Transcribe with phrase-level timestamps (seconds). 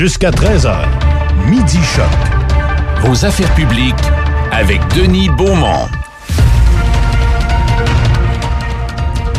[0.00, 0.74] jusqu'à 13h.
[1.50, 2.06] Midi Choc.
[3.02, 3.94] Vos affaires publiques
[4.50, 5.88] avec Denis Beaumont.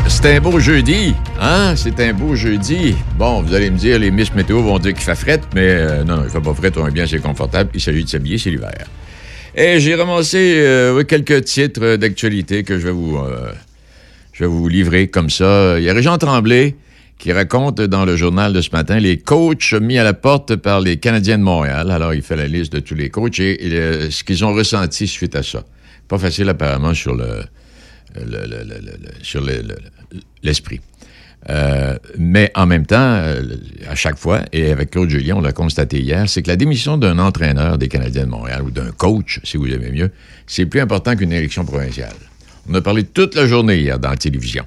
[0.07, 1.73] C'est un beau jeudi, hein?
[1.75, 2.95] C'est un beau jeudi.
[3.17, 6.03] Bon, vous allez me dire, les Miss Météo vont dire qu'il fait fret, mais euh,
[6.03, 7.71] non, non, il fait pas fret, on est bien, c'est confortable.
[7.73, 8.85] Il s'agit de s'habiller, c'est l'hiver.
[9.55, 13.51] Et j'ai ramassé euh, quelques titres d'actualité que je vais vous, euh,
[14.31, 15.79] je vais vous livrer comme ça.
[15.79, 16.75] Il y a Régent Tremblay
[17.21, 20.81] qui raconte dans le journal de ce matin les coachs mis à la porte par
[20.81, 21.91] les Canadiens de Montréal.
[21.91, 25.35] Alors, il fait la liste de tous les coachs et, ce qu'ils ont ressenti suite
[25.35, 25.63] à ça.
[26.07, 27.43] Pas facile apparemment sur le,
[29.21, 29.43] sur
[30.41, 30.81] l'esprit.
[31.49, 33.43] Euh, mais en même temps, euh,
[33.87, 36.97] à chaque fois, et avec Claude Julien, on l'a constaté hier, c'est que la démission
[36.97, 40.11] d'un entraîneur des Canadiens de Montréal ou d'un coach, si vous aimez mieux,
[40.47, 42.15] c'est plus important qu'une élection provinciale.
[42.67, 44.65] On a parlé toute la journée hier dans la télévision.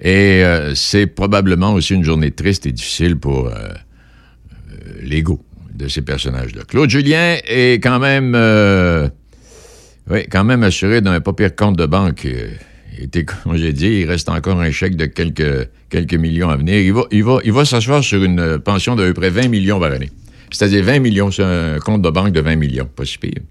[0.00, 3.50] Et euh, c'est probablement aussi une journée triste et difficile pour
[5.02, 5.42] l'ego
[5.74, 6.62] de ces personnages-là.
[6.66, 8.34] Claude Julien est quand même
[10.10, 12.24] oui, quand même assuré d'un pas pire compte de banque.
[12.24, 12.48] Euh,
[12.98, 16.78] il était, dit, il reste encore un chèque de quelques, quelques millions à venir.
[16.78, 19.78] Il va, il va, il va s'asseoir sur une pension de peu près 20 millions
[19.78, 20.10] par année.
[20.50, 23.42] C'est-à-dire 20 millions, c'est un compte de banque de 20 millions, pas si pire.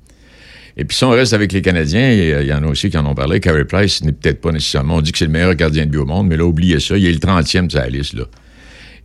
[0.78, 3.06] Et puis si on reste avec les Canadiens, il y en a aussi qui en
[3.06, 5.86] ont parlé, Carey Price n'est peut-être pas nécessairement, on dit que c'est le meilleur gardien
[5.86, 8.14] de but au monde, mais là, oubliez ça, il est le 30e de sa liste,
[8.14, 8.26] là.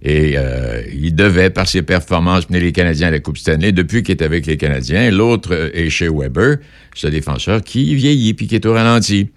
[0.05, 4.03] Et euh, il devait, par ses performances, mener les Canadiens à la Coupe Stanley depuis
[4.03, 5.09] qu'il est avec les Canadiens.
[5.13, 6.57] L'autre est chez Weber,
[6.95, 9.29] ce défenseur qui vieillit puis qui est au ralenti.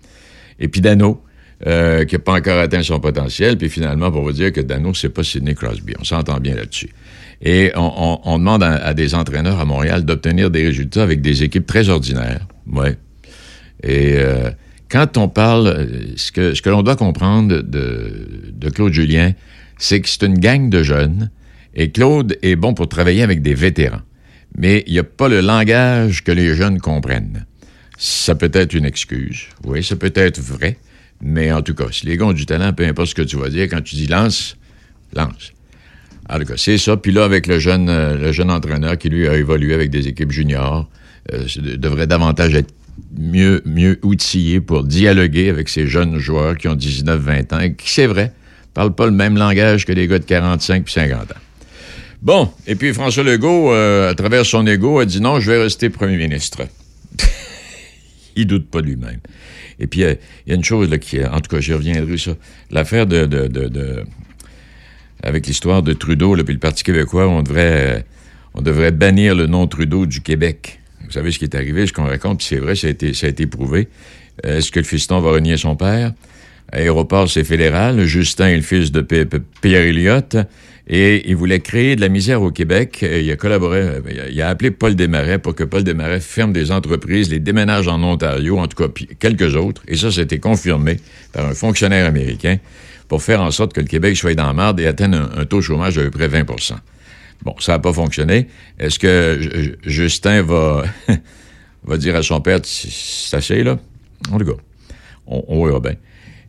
[0.59, 1.23] Et puis Dano,
[1.67, 3.57] euh, qui n'a pas encore atteint son potentiel.
[3.57, 5.93] Puis finalement, pour vous dire que Dano, c'est pas Sidney Crosby.
[5.99, 6.89] On s'entend bien là-dessus.
[7.41, 11.89] Et on, demande à, des entraîneurs à Montréal d'obtenir des résultats avec des équipes très
[11.89, 12.47] ordinaires.
[12.71, 12.97] Ouais.
[13.83, 14.51] Et euh,
[14.89, 19.33] quand on parle, ce que, ce que l'on doit comprendre de, de Claude Julien,
[19.77, 21.29] c'est que c'est une gang de jeunes
[21.75, 24.01] et Claude est bon pour travailler avec des vétérans.
[24.57, 27.45] Mais il n'y a pas le langage que les jeunes comprennent.
[27.97, 29.47] Ça peut être une excuse.
[29.65, 30.77] Oui, ça peut être vrai.
[31.21, 33.37] Mais en tout cas, si les gars ont du talent, peu importe ce que tu
[33.37, 34.57] vas dire, quand tu dis lance,
[35.13, 35.51] lance.
[36.29, 36.97] En tout c'est ça.
[36.97, 40.07] Puis là, avec le jeune, euh, le jeune entraîneur qui, lui, a évolué avec des
[40.07, 40.89] équipes juniors,
[41.33, 41.45] euh,
[41.77, 42.73] devrait davantage être
[43.17, 47.89] mieux, mieux outillé pour dialoguer avec ces jeunes joueurs qui ont 19-20 ans et qui,
[47.89, 48.31] c'est vrai,
[48.73, 51.35] parle pas le même langage que les gars de 45 puis 50 ans.
[52.21, 55.61] Bon, et puis François Legault, euh, à travers son ego, a dit non, je vais
[55.61, 56.63] rester premier ministre.
[58.35, 59.19] il doute pas lui-même.
[59.79, 62.31] Et puis, il y, a une chose là, qui, en tout cas, j'y reviendrai ça.
[62.71, 63.25] L'affaire de,
[65.23, 68.05] avec l'histoire de Trudeau, puis le Parti québécois, on devrait,
[68.53, 70.79] on devrait bannir le nom Trudeau du Québec.
[71.03, 73.27] Vous savez ce qui est arrivé, ce qu'on raconte, c'est vrai, ça a été, ça
[73.27, 73.87] été prouvé.
[74.43, 76.13] Est-ce que le fiston va renier son père?
[76.71, 78.05] Aéroport, c'est fédéral.
[78.05, 80.35] Justin est le fils de Pierre Elliott.
[80.87, 82.99] Et il voulait créer de la misère au Québec.
[83.01, 86.71] il a collaboré, euh, il a appelé Paul Desmarais pour que Paul Desmarais ferme des
[86.71, 89.81] entreprises, les déménage en Ontario, en tout cas quelques autres.
[89.87, 90.99] Et ça, c'était confirmé
[91.33, 92.57] par un fonctionnaire américain
[93.07, 95.57] pour faire en sorte que le Québec soit dans la marde et atteigne un, taux
[95.57, 96.73] de chômage de peu près 20%
[97.43, 98.47] Bon, ça n'a pas fonctionné.
[98.79, 103.77] Est-ce que Justin va, dire à son père, c'est assez, là?
[104.31, 104.59] En tout cas,
[105.27, 105.95] on, on bien.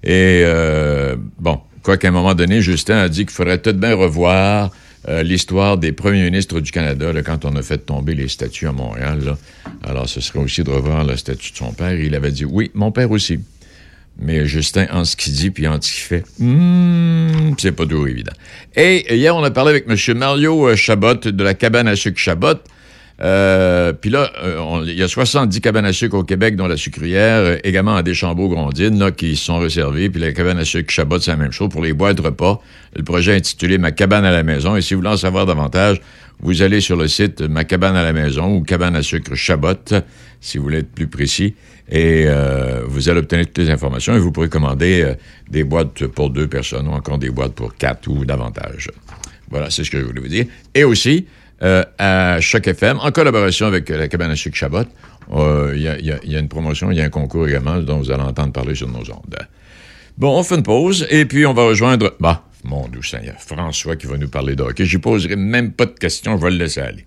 [0.03, 3.95] Et euh, bon, quoi qu'à un moment donné, Justin a dit qu'il faudrait peut-être bien
[3.95, 4.71] revoir
[5.09, 8.73] euh, l'histoire des premiers ministres du Canada quand on a fait tomber les statues à
[8.73, 9.37] Montréal.
[9.85, 11.95] Alors, ce serait aussi de revoir la statue de son père.
[11.95, 13.39] Il avait dit oui, mon père aussi.
[14.19, 18.09] Mais Justin, en ce qu'il dit puis en ce qu'il fait, hmm, c'est pas toujours
[18.09, 18.33] évident.
[18.75, 20.19] Et hier, on a parlé avec M.
[20.19, 22.55] Mario euh, Chabot de la cabane à sucre Chabot.
[23.23, 26.77] Euh, puis là, euh, il y a 70 cabanes à sucre au Québec, dont la
[26.77, 30.11] sucrière, également à Deschambault-Grondines, qui sont réservées.
[30.11, 31.69] Puis la cabane à sucre Chabot, c'est la même chose.
[31.71, 32.61] Pour les boîtes repas,
[32.95, 34.77] le projet est intitulé Ma cabane à la maison.
[34.77, 36.01] Et si vous voulez en savoir davantage,
[36.41, 39.75] vous allez sur le site Ma cabane à la maison ou cabane à sucre Chabot,
[40.41, 41.55] si vous voulez être plus précis.
[41.91, 42.27] Et
[42.89, 45.15] vous allez obtenir toutes les informations et vous pourrez commander
[45.49, 48.91] des boîtes pour deux personnes ou encore des boîtes pour quatre ou davantage.
[49.51, 50.47] Voilà, c'est ce que je voulais vous dire.
[50.75, 51.27] Et aussi,
[51.63, 54.85] euh, à Choc FM, en collaboration avec euh, la cabane à sucre Chabot.
[55.33, 58.23] Euh, il y, a une promotion, il y a un concours également dont vous allez
[58.23, 59.39] entendre parler sur nos ondes.
[60.19, 63.97] Bon, on fait une pause et puis on va rejoindre, bah, mon doux Seigneur, François
[63.97, 64.85] qui va nous parler de hockey.
[64.85, 67.07] Je ne poserai même pas de questions, je vais le laisser aller.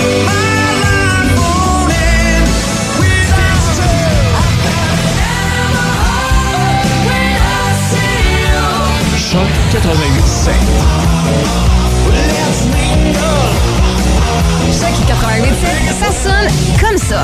[17.07, 17.23] ça.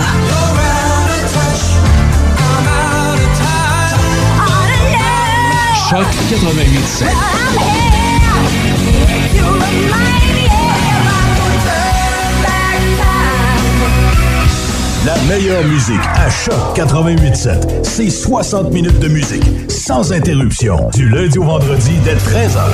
[5.90, 7.06] Choc 88.7.
[15.06, 17.84] La meilleure musique à Choc 88.7.
[17.84, 22.70] C'est 60 minutes de musique, sans interruption, du lundi au vendredi dès 13h.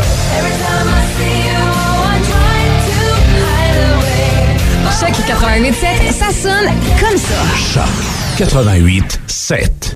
[5.28, 7.36] 88.7, ça sonne comme ça.
[7.58, 9.96] Choc 88.7.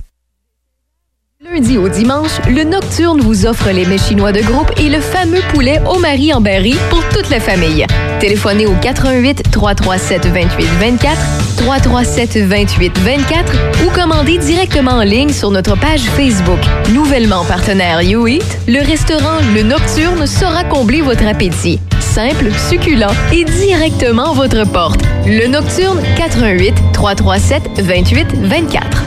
[1.40, 5.40] Lundi au dimanche, le Nocturne vous offre les mets chinois de groupe et le fameux
[5.52, 7.86] poulet au mari en berry pour toute la famille.
[8.20, 11.16] Téléphonez au 88 337 28 24
[11.58, 13.52] 337 28 24
[13.86, 16.60] ou commandez directement en ligne sur notre page Facebook.
[16.92, 21.78] Nouvellement partenaire YouEat, le restaurant Le Nocturne saura combler votre appétit.
[22.14, 25.00] Simple, succulent et directement à votre porte.
[25.26, 29.04] Le Nocturne 88 337 28 24.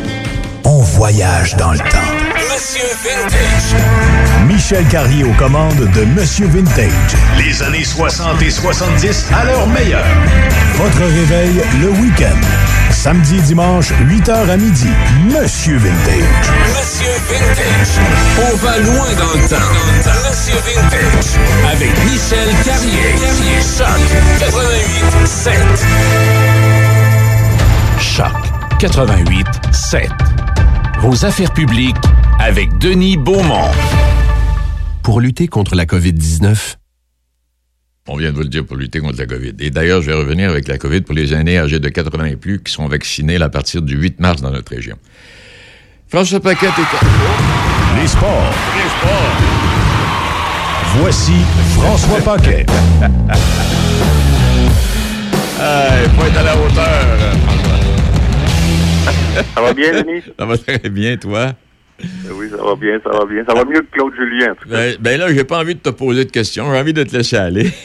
[0.66, 1.86] On voyage dans le temps.
[2.36, 3.82] Monsieur Vintage.
[4.46, 7.16] Michel Carrier aux commandes de Monsieur Vintage.
[7.38, 10.04] Les années 60 et 70 à leur meilleur.
[10.74, 12.87] Votre réveil le week-end.
[12.98, 14.90] Samedi, dimanche, 8h à midi.
[15.28, 16.50] Monsieur Vintage.
[16.76, 18.00] Monsieur Vintage.
[18.42, 19.72] On va loin dans le temps.
[20.28, 21.38] Monsieur Vintage.
[21.72, 23.14] Avec Michel Carrier.
[23.62, 24.02] Choc
[24.40, 25.52] 88.7.
[28.00, 28.36] Choc
[28.80, 30.10] 88.7.
[31.02, 31.96] Vos affaires publiques
[32.40, 33.70] avec Denis Beaumont.
[35.04, 36.78] Pour lutter contre la COVID-19,
[38.10, 39.56] On vient de vous le dire pour lutter contre la COVID.
[39.60, 42.36] Et d'ailleurs, je vais revenir avec la COVID pour les aînés âgés de 80 et
[42.38, 44.96] plus qui sont vaccinés à partir du 8 mars dans notre région.
[46.08, 48.02] François Paquette est...
[48.02, 48.54] Les sports.
[48.76, 49.38] Les sports.
[51.00, 51.34] Voici
[51.76, 52.66] François Paquet.
[55.60, 57.06] Il faut être à la hauteur,
[57.46, 57.78] François.
[59.54, 60.24] Ça va bien, Denis?
[60.40, 61.54] Ça va très bien, toi?
[62.32, 63.44] Oui, ça va bien, ça va bien.
[63.48, 64.76] Ça va mieux que Claude Julien, en tout cas.
[64.76, 66.72] Ben, ben là, j'ai pas envie de te poser de questions.
[66.72, 67.68] J'ai envie de te laisser aller.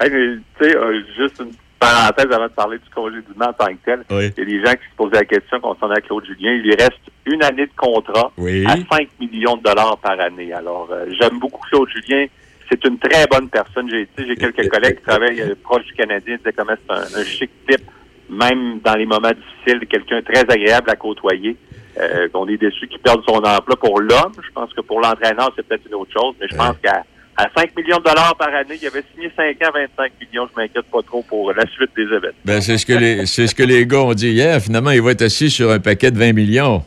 [0.00, 3.66] Hey, mais, tu sais, euh, juste une parenthèse avant de parler du congédiement en tant
[3.72, 4.00] que tel.
[4.10, 4.32] Oui.
[4.36, 6.52] Il y a des gens qui se posaient la question concernant Claude Julien.
[6.54, 8.64] Il lui reste une année de contrat Oui.
[8.66, 10.52] à 5 millions de dollars par année.
[10.52, 12.26] Alors, euh, j'aime beaucoup Claude Julien.
[12.68, 13.88] C'est une très bonne personne.
[13.88, 16.34] J'ai j'ai quelques collègues qui travaillent euh, proche du Canadien.
[16.34, 17.84] Ils disaient comment c'est un, un chic type,
[18.30, 21.56] même dans les moments difficiles, quelqu'un très agréable à côtoyer.
[22.00, 24.32] Euh, on est déçu qu'il perde son emploi pour l'homme.
[24.42, 27.04] Je pense que pour l'entraîneur, c'est peut-être une autre chose, mais je pense qu'à
[27.36, 30.48] à 5 millions de dollars par année, il avait signé 5 ans, 25 millions.
[30.54, 32.28] Je m'inquiète pas trop pour la suite des événements.
[32.44, 34.60] ben, c'est ce que les, c'est ce que les gars ont dit hier.
[34.60, 36.82] Finalement, il va être assis sur un paquet de 20 millions.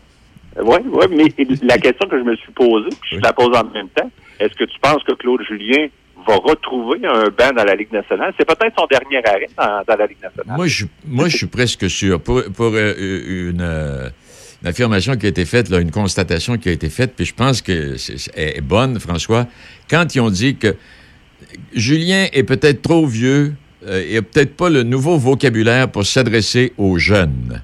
[0.62, 3.22] Oui, oui, mais la question que je me suis posée, puis je Oui.
[3.24, 5.88] la pose en même temps, est-ce que tu penses que Claude Julien
[6.28, 8.34] va retrouver un banc dans la Ligue nationale?
[8.38, 10.58] C'est peut-être son dernier arrêt dans, dans la Ligue nationale.
[10.58, 12.22] Moi, je, moi, je suis presque sûr.
[12.22, 14.10] Pour, pour euh, une, euh,
[14.62, 17.34] une affirmation qui a été faite, là, une constatation qui a été faite, puis je
[17.34, 19.48] pense que c'est est bonne, François,
[19.90, 20.76] quand ils ont dit que
[21.74, 23.54] Julien est peut-être trop vieux
[23.86, 27.62] euh, et a peut-être pas le nouveau vocabulaire pour s'adresser aux jeunes.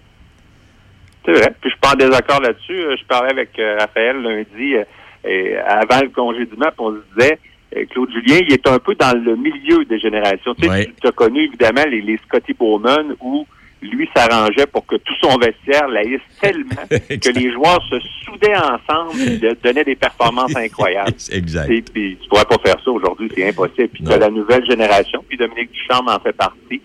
[1.26, 1.54] C'est vrai.
[1.60, 2.80] Puis je suis pas en désaccord là-dessus.
[2.80, 4.84] Euh, Je parlais avec euh, Raphaël lundi euh,
[5.26, 7.38] et avant le congédiement, puis on se disait euh,
[7.90, 10.54] Claude Julien, il est un peu dans le milieu des générations.
[10.56, 13.46] Tu sais, tu as connu évidemment les, les Scotty Bowman où
[13.82, 19.20] lui s'arrangeait pour que tout son vestiaire laïsse tellement que les joueurs se soudaient ensemble
[19.22, 21.12] et de- donnaient des performances incroyables.
[21.34, 21.70] exact.
[21.70, 23.90] Et puis, tu pourrais pas faire ça aujourd'hui, c'est impossible.
[23.90, 24.18] Puis, tu Non.
[24.18, 26.82] la nouvelle génération, puis Dominique Ducharme en fait partie,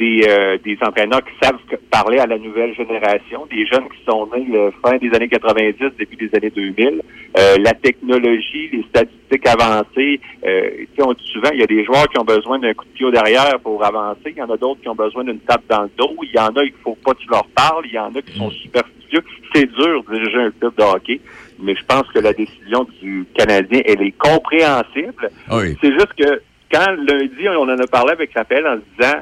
[0.00, 1.58] des, euh, des entraîneurs qui savent
[1.90, 5.76] parler à la nouvelle génération, des jeunes qui sont nés euh, fin des années 90,
[5.98, 7.02] début des années 2000.
[7.38, 10.20] Euh, la technologie, les statistiques avancées.
[10.44, 12.90] Euh, on dit souvent, il y a des joueurs qui ont besoin d'un coup de
[12.90, 14.32] pied au derrière pour avancer.
[14.32, 16.16] Il y en a d'autres qui ont besoin d'une tape dans le dos.
[16.22, 17.84] Il y en a, il faut pas que tu leur parles.
[17.84, 19.22] Il y en a qui sont superstitieux.
[19.54, 21.20] C'est dur de diriger un club de hockey.
[21.62, 25.30] Mais je pense que la décision du Canadien, elle est compréhensible.
[25.48, 25.76] Ah oui.
[25.80, 26.40] C'est juste que
[26.72, 29.20] quand lundi, on en a parlé avec Raphaël en se disant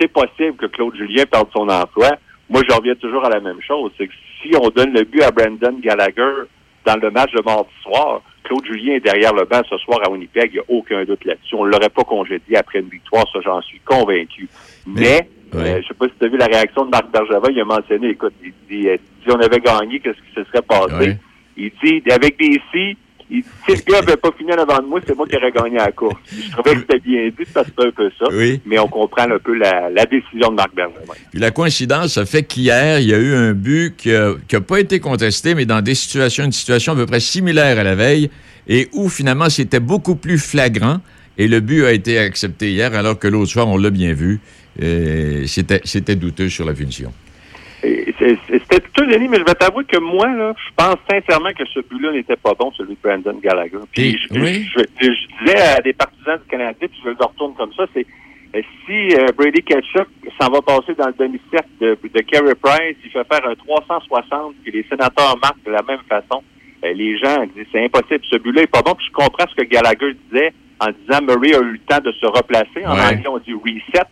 [0.00, 2.10] c'est possible que Claude Julien perde son emploi,
[2.48, 3.92] moi je reviens toujours à la même chose.
[3.98, 6.46] C'est que si on donne le but à Brandon Gallagher
[6.84, 8.22] dans le match de mardi soir.
[8.44, 11.24] Claude Julien est derrière le banc ce soir à Winnipeg, il n'y a aucun doute
[11.24, 11.54] là-dessus.
[11.54, 14.48] On ne l'aurait pas congédié après une victoire, ça j'en suis convaincu.
[14.86, 17.60] Mais, euh, je sais pas si tu as vu la réaction de Marc Bergevin, il
[17.60, 21.16] a mentionné, écoute, il dit, euh, si on avait gagné, qu'est-ce qui se serait passé?
[21.56, 22.96] Il dit, avec des si,
[23.30, 25.36] il dit, si le gars n'avait pas fini en avant de moi, c'est moi qui
[25.36, 26.16] aurais gagné la course.
[26.30, 28.26] Je trouvais que c'était bien dit, parce que c'est un peu ça.
[28.32, 28.60] Oui.
[28.66, 31.14] Mais on comprend un peu la, la décision de Marc Bergevin.
[31.30, 34.80] Puis la coïncidence a fait qu'hier, il y a eu un but qui n'a pas
[34.80, 38.30] été contesté, mais dans des situations, une situation à peu près similaire à la veille,
[38.68, 41.00] et où finalement c'était beaucoup plus flagrant,
[41.38, 44.40] et le but a été accepté hier, alors que l'autre soir, on l'a bien vu,
[45.46, 47.12] c'était douteux sur la punition.
[48.20, 51.80] C'était tout Denis, mais je vais t'avouer que moi, là, je pense sincèrement que ce
[51.80, 53.78] but-là n'était pas bon, celui de Brandon Gallagher.
[53.92, 54.68] Puis je, oui.
[54.76, 57.84] je- je- je disais à des partisans du Canadien, puis je le retourne comme ça,
[57.94, 58.06] c'est
[58.54, 60.08] euh, si euh, Brady Ketchup
[60.40, 64.54] s'en va passer dans le demi-cercle de, de Carey Price, il fait faire un 360,
[64.64, 66.42] puis les sénateurs marquent de la même façon,
[66.84, 68.94] euh, les gens disent c'est impossible, ce but-là est pas bon.
[68.94, 72.10] Puis je comprends ce que Gallagher disait en disant Murray a eu le temps de
[72.12, 72.84] se replacer.
[72.86, 73.00] En Ouais.
[73.14, 74.02] anglais, on dit reset.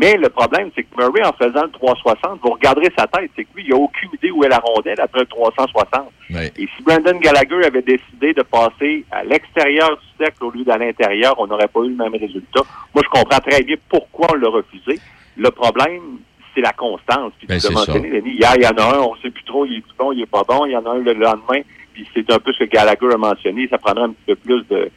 [0.00, 3.44] Mais le problème, c'est que Murray, en faisant le 360, vous regarderez sa tête, c'est
[3.44, 6.10] que lui, il n'a aucune idée où est la rondelle après le 360.
[6.30, 6.50] Ouais.
[6.56, 10.78] Et si Brandon Gallagher avait décidé de passer à l'extérieur du cercle au lieu d'à
[10.78, 12.62] l'intérieur, on n'aurait pas eu le même résultat.
[12.94, 14.98] Moi, je comprends très bien pourquoi on l'a refusé.
[15.36, 16.18] Le problème,
[16.54, 17.32] c'est la constance.
[17.38, 19.66] Puis Ben, tu mentionné, Denis, hier, il y en a un, on sait plus trop,
[19.66, 20.64] il est bon, il est pas bon.
[20.64, 21.60] Il y en a un le lendemain,
[21.92, 23.68] puis c'est un peu ce que Gallagher a mentionné.
[23.68, 24.90] Ça prendrait un petit peu plus de,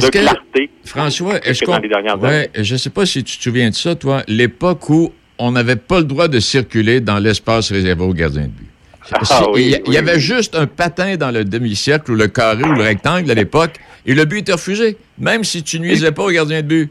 [0.00, 0.70] de que, clarté.
[0.84, 1.72] François, est-ce que qu'on...
[1.72, 4.22] dans les dernières Ouais, je ne sais pas si tu te souviens de ça, toi,
[4.28, 8.48] l'époque où on n'avait pas le droit de circuler dans l'espace réservé aux gardiens de
[8.48, 8.68] but.
[9.30, 10.20] Ah, oui, il y, oui, il y avait oui.
[10.20, 13.72] juste un patin dans le demi-cercle ou le carré ou le rectangle à l'époque,
[14.06, 16.90] et le but était refusé, même si tu nuisais pas au gardien de but.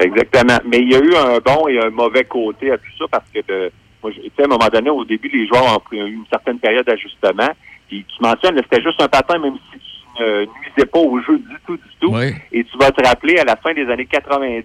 [0.00, 0.58] Exactement.
[0.66, 3.24] Mais il y a eu un bon et un mauvais côté à tout ça parce
[3.34, 3.70] que, de,
[4.02, 6.58] moi, tu sais, à un moment donné, au début, les joueurs ont pris une certaine
[6.58, 7.50] période d'ajustement.
[7.88, 9.87] Puis tu mentionnes, c'était juste un patin, même si tu
[10.20, 12.14] ne pas au jeu du tout, du tout.
[12.14, 12.32] Oui.
[12.52, 14.64] Et tu vas te rappeler, à la fin des années 90,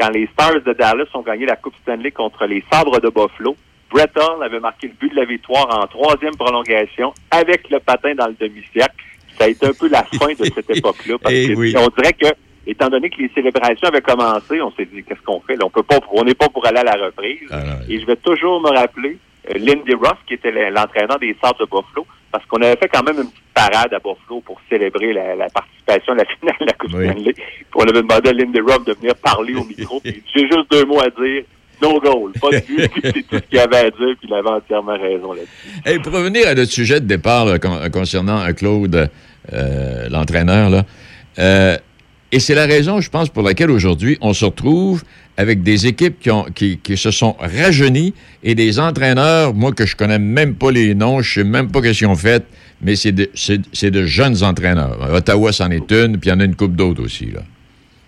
[0.00, 3.56] quand les Stars de Dallas ont gagné la Coupe Stanley contre les Sabres de Buffalo,
[3.90, 8.14] Brett Hull avait marqué le but de la victoire en troisième prolongation avec le patin
[8.14, 8.94] dans le demi-cercle.
[9.38, 11.16] Ça a été un peu la fin de cette époque-là.
[11.22, 11.74] Parce Eh que oui.
[11.76, 12.26] on dirait que,
[12.66, 15.56] étant donné que les célébrations avaient commencé, on s'est dit, qu'est-ce qu'on fait?
[15.56, 17.48] Là, on peut pas, on n'est pas pour aller à la reprise.
[17.50, 17.76] Ah.
[17.88, 19.18] Et je vais toujours me rappeler
[19.54, 23.02] Lindy Ruff, qui était le- l'entraîneur des Sabres de Buffalo, parce qu'on avait fait quand
[23.04, 26.66] même une petite parade à Buffalo pour célébrer la, la participation à la finale de
[26.66, 27.06] la Coupe Oui.
[27.08, 27.32] Stanley.
[27.32, 30.00] Puis on avait demandé à Lindy Ruff de venir parler au micro.
[30.04, 31.44] J'ai juste deux mots à dire.
[31.82, 32.90] No goal, pas de but.
[33.04, 35.80] C'est tout ce qu'il avait à dire, puis il avait entièrement raison là-dessus.
[35.84, 39.10] Hey, pour revenir à notre sujet de départ là, con- concernant euh, Claude,
[39.52, 40.84] euh, l'entraîneur, là,
[41.38, 41.76] euh,
[42.32, 45.02] et c'est la raison, je pense, pour laquelle aujourd'hui, on se retrouve
[45.36, 46.16] avec des équipes
[46.54, 51.20] qui, se sont rajeunies et des entraîneurs, moi, que je connais même pas les noms,
[51.20, 52.44] je sais même pas qu'est-ce qu'ils ont fait,
[52.80, 54.96] mais c'est de, c'est, de jeunes entraîneurs.
[55.12, 57.40] Ottawa, c'en est une, puis il y en a une coupe d'autres aussi, là.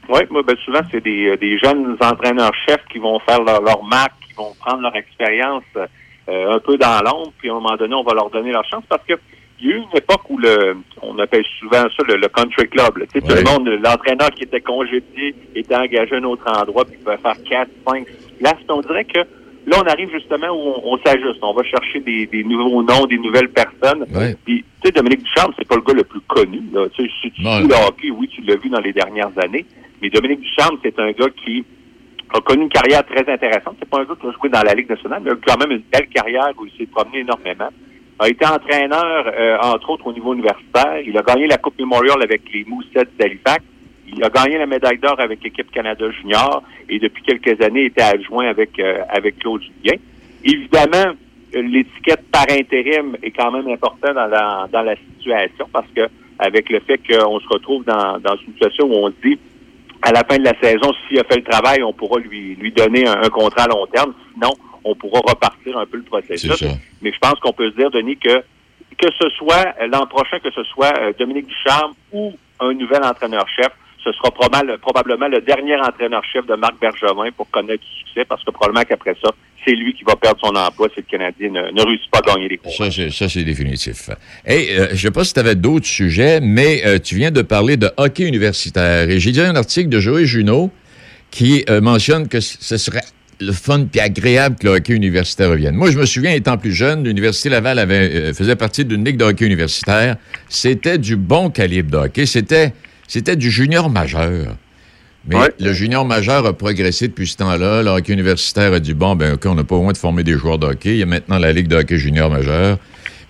[0.08, 4.14] Oui, ben, souvent, c'est des, euh, des jeunes entraîneurs-chefs qui vont faire leur, leur marque,
[4.26, 7.94] qui vont prendre leur expérience euh, un peu dans l'ombre, puis à un moment donné,
[7.94, 9.14] on va leur donner leur chance parce que
[9.60, 12.68] il y a eu une époque où le, on appelle souvent ça le, le country
[12.68, 12.98] club.
[12.98, 13.06] là.
[13.12, 16.84] Tu sais, Tout le monde, l'entraîneur qui était congédié était engagé à un autre endroit,
[16.84, 18.54] puis il pouvait faire 4, 5, 6 places.
[18.68, 21.38] On dirait que là, on arrive justement où on, on s'ajuste.
[21.42, 24.04] On va chercher des, des nouveaux noms, des nouvelles personnes.
[24.14, 24.36] Ouais.
[24.44, 26.60] Puis, tu sais, Dominique Ducharme, c'est pas le gars le plus connu.
[26.72, 26.86] Là.
[26.94, 29.66] Tu sais, si tu suis le hockey, oui, tu l'as vu dans les dernières années.
[30.00, 31.64] Mais Dominique Ducharme, c'est un gars qui
[32.32, 33.76] a connu une carrière très intéressante.
[33.80, 35.72] C'est pas un gars qui a joué dans la Ligue nationale, mais a quand même
[35.72, 37.70] une belle carrière où il s'est promené énormément.
[38.20, 41.00] A été entraîneur, euh, entre autres, au niveau universitaire.
[41.06, 43.62] Il a gagné la Coupe Memorial avec les Moussets d'Halifax.
[44.12, 47.86] Il a gagné la médaille d'or avec l'équipe Canada Junior et depuis quelques années, il
[47.86, 49.98] était adjoint avec, euh, avec Claude Julien.
[50.44, 51.12] Évidemment,
[51.52, 56.08] l'étiquette par intérim est quand même importante dans la, dans la situation parce que
[56.38, 59.38] avec le fait qu'on se retrouve dans, dans une situation où on se dit
[60.02, 62.70] à la fin de la saison, s'il a fait le travail, on pourra lui, lui
[62.72, 64.14] donner un contrat à long terme.
[64.32, 64.54] Sinon,
[64.84, 66.64] on pourra repartir un peu le processus.
[67.02, 68.42] Mais je pense qu'on peut se dire, Denis, que
[68.98, 73.04] que ce soit euh, l'an prochain, que ce soit euh, Dominique Ducharme ou un nouvel
[73.04, 73.68] entraîneur-chef,
[74.02, 78.42] ce sera probable- probablement le dernier entraîneur-chef de Marc Bergevin pour connaître du succès, parce
[78.42, 79.30] que probablement qu'après ça,
[79.64, 82.34] c'est lui qui va perdre son emploi si le Canadien ne, ne réussit pas à
[82.34, 82.90] gagner les combats.
[82.90, 84.10] Ça, c'est, définitif.
[84.44, 87.42] Hey, euh, je sais pas si tu avais d'autres sujets, mais euh, tu viens de
[87.42, 89.08] parler de hockey universitaire.
[89.10, 90.70] Et j'ai lu un article de Joël Junot
[91.30, 93.02] qui euh, mentionne que ce serait
[93.40, 95.74] le fun puis agréable que le hockey universitaire revienne.
[95.74, 99.16] Moi, je me souviens, étant plus jeune, l'Université Laval avait, euh, faisait partie d'une ligue
[99.16, 100.16] de hockey universitaire.
[100.48, 102.26] C'était du bon calibre de hockey.
[102.26, 102.72] C'était,
[103.06, 104.56] c'était du junior majeur.
[105.28, 105.52] Mais Ouais.
[105.60, 107.82] le junior majeur a progressé depuis ce temps-là.
[107.82, 110.32] Le hockey universitaire a dit bon, ben, OK, on n'a pas besoin de former des
[110.32, 110.90] joueurs de hockey.
[110.92, 112.78] Il y a maintenant la Ligue de hockey junior majeur.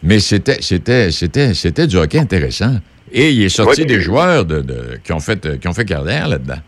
[0.03, 2.79] Mais c'était, c'était, c'était, c'était du hockey intéressant.
[3.11, 6.29] Et il est sorti des joueurs de, de- qui, ont fait, qui ont fait carrière
[6.29, 6.59] là-dedans.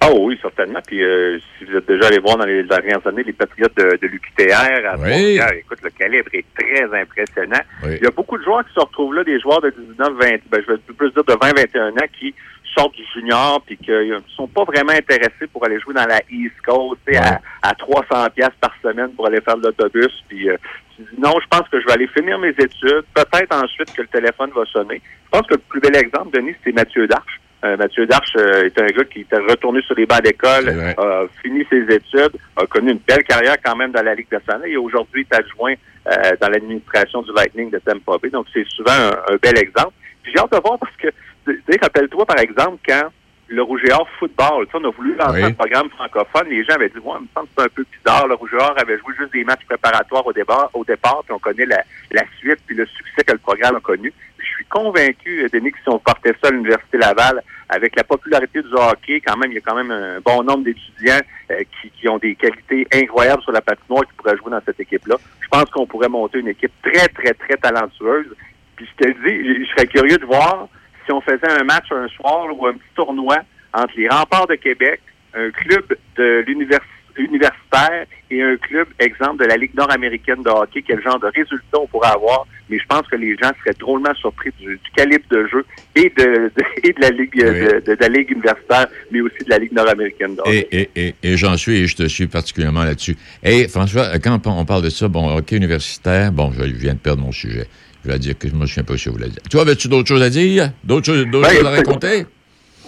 [0.00, 0.80] Ah oui, certainement.
[0.86, 3.96] Puis euh, si vous êtes déjà allé voir dans les dernières années les Patriotes de,
[3.96, 5.40] de l'UQTR à Oui.
[5.58, 7.60] Écoute, le calibre est très impressionnant.
[7.82, 7.96] Oui.
[7.96, 10.28] Il y a beaucoup de joueurs qui se retrouvent là, des joueurs de 19, 20,
[10.50, 12.34] ben, je vais plus dire de 20, 21 ans, qui
[12.76, 16.20] sortent du junior puis qui ne sont pas vraiment intéressés pour aller jouer dans la
[16.30, 20.12] East Coast, tu sais, à, à 300 pièces par semaine pour aller faire de l'autobus.
[20.28, 20.56] Puis euh,
[20.96, 23.04] tu dis, non, je pense que je vais aller finir mes études.
[23.14, 25.00] Peut-être ensuite que le téléphone va sonner.
[25.24, 27.40] Je pense que le plus bel exemple, Denis, c'est Mathieu Darche.
[27.64, 31.24] Euh, Mathieu Darche euh, est un gars qui était retourné sur les bancs d'école, a
[31.42, 34.76] fini ses études, a connu une belle carrière quand même dans la Ligue nationale et
[34.76, 35.74] aujourd'hui est adjoint
[36.06, 38.30] euh, dans l'administration du Lightning de Tampa Bay.
[38.30, 39.92] Donc c'est souvent un, un bel exemple.
[40.22, 41.08] Puis j'ai hâte de voir parce que,
[41.46, 43.08] tu sais, rappelle-toi par exemple quand
[43.50, 45.44] le Rouge et Or football, tu sais, on a voulu lancer Oui.
[45.44, 47.84] un programme francophone, les gens avaient dit, ouais, il me semble que c'est un peu
[47.96, 51.22] bizarre, le Rouge et Or avait joué juste des matchs préparatoires au départ, au départ
[51.24, 54.12] puis on connaît la, la suite puis le succès que le programme a connu.
[54.58, 58.02] Je suis convaincu, euh, Denis, que si on partait ça à l'Université Laval, avec la
[58.02, 61.20] popularité du hockey, quand même, il y a quand même un bon nombre d'étudiants
[61.52, 61.62] euh,
[61.96, 65.14] qui, ont des qualités incroyables sur la patinoire qui pourraient jouer dans cette équipe-là.
[65.40, 68.34] Je pense qu'on pourrait monter une équipe très, très, très talentueuse.
[68.74, 70.66] Puis je te le dis, je- serais curieux de voir
[71.06, 73.38] si on faisait un match un soir ou un petit tournoi
[73.72, 75.00] entre les remparts de Québec,
[75.34, 76.80] un club de l'univers-
[77.16, 81.78] universitaire et un club, exemple, de la Ligue nord-américaine de hockey, quel genre de résultats
[81.80, 82.46] on pourrait avoir.
[82.70, 85.64] Mais je pense que les gens seraient drôlement surpris du, du calibre de jeu
[85.96, 86.52] et de, de-
[86.88, 87.42] et de la Ligue Oui.
[87.42, 90.36] de, de- de la Ligue universitaire, mais aussi de la Ligue nord-américaine.
[90.46, 93.16] Et, et, et, et j'en suis et je te suis particulièrement là-dessus.
[93.42, 97.22] Et François, quand on parle de ça, bon, hockey universitaire, bon, je viens de perdre
[97.22, 97.66] mon sujet.
[98.04, 99.42] Je vais dire que je me souviens pas si vous voulez dire.
[99.50, 100.70] Toi, avais-tu d'autres choses à dire?
[100.84, 102.26] D'autres choses, Ben, choses à raconter?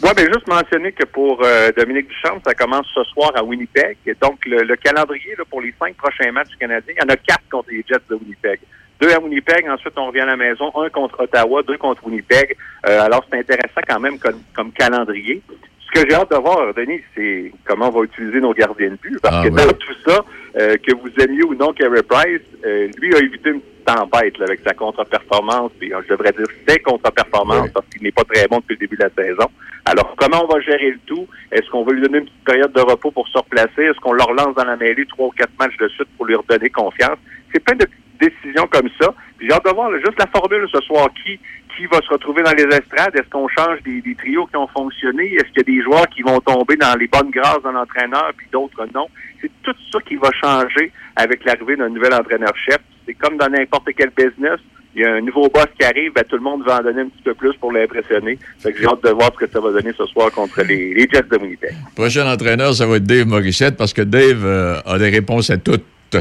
[0.03, 3.99] Oui, bien, juste mentionner que pour euh, Dominique Duchamp, ça commence ce soir à Winnipeg.
[4.07, 7.05] Et donc, le, le calendrier là, pour les cinq prochains matchs du Canadien, il y
[7.05, 8.61] en a quatre contre les Jets de Winnipeg.
[9.01, 12.57] Deux à Winnipeg, ensuite on revient à la maison, un contre Ottawa, deux contre Winnipeg.
[12.87, 15.41] Euh, alors, c'est intéressant quand même comme, comme calendrier.
[15.81, 18.97] Ce que j'ai hâte de voir, Denis, c'est comment on va utiliser nos gardiens de
[18.97, 19.19] but.
[19.23, 19.57] Parce Ah, que oui.
[19.57, 20.25] dans tout ça,
[20.57, 24.39] euh, que vous aimiez ou non Carey Price, euh, lui a évité une petite tempête
[24.39, 25.73] là, avec sa contre-performance.
[25.81, 27.71] Puis, euh, je devrais dire ses contre-performances Oui.
[27.75, 29.47] parce qu'il n'est pas très bon depuis le début de la saison.
[29.87, 31.27] Alors, comment on va gérer le tout?
[31.51, 33.83] Est-ce qu'on va lui donner une petite période de repos pour se replacer?
[33.83, 36.37] Est-ce qu'on le relance dans la mêlée trois ou quatre matchs de suite pour lui
[36.37, 37.19] redonner confiance?
[37.53, 39.13] C'est plein de petites décisions comme ça.
[39.39, 41.09] Puis j'ai hâte de voir là, juste la formule ce soir.
[41.25, 41.39] Qui,
[41.77, 43.15] qui va se retrouver dans les estrades?
[43.15, 45.35] Est-ce qu'on change des, des trios qui ont fonctionné?
[45.35, 48.33] Est-ce qu'il y a des joueurs qui vont tomber dans les bonnes grâces d'un entraîneur
[48.37, 49.07] puis d'autres non?
[49.41, 52.79] C'est tout ça qui va changer avec l'arrivée d'un nouvel entraîneur-chef.
[53.07, 54.61] C'est comme dans n'importe quel business.
[54.95, 57.03] Il y a un nouveau boss qui arrive, ben, tout le monde va en donner
[57.03, 58.39] un petit peu plus pour l'impressionner.
[58.59, 60.95] Fait que j'ai hâte de voir ce que ça va donner ce soir contre les,
[60.95, 61.75] les Jets de Winnipeg.
[61.95, 65.59] Prochain entraîneur, ça va être Dave Morissette parce que Dave euh, a des réponses à
[65.59, 65.85] toutes.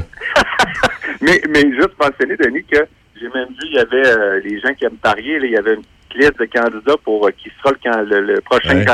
[1.21, 2.79] Mais, mais juste mentionner, Denis, que
[3.19, 5.57] j'ai même vu, il y avait euh, les gens qui aiment parier, là, il y
[5.57, 5.83] avait une
[6.19, 8.85] liste de candidats pour euh, qui sera le, le, le prochain, Ouais.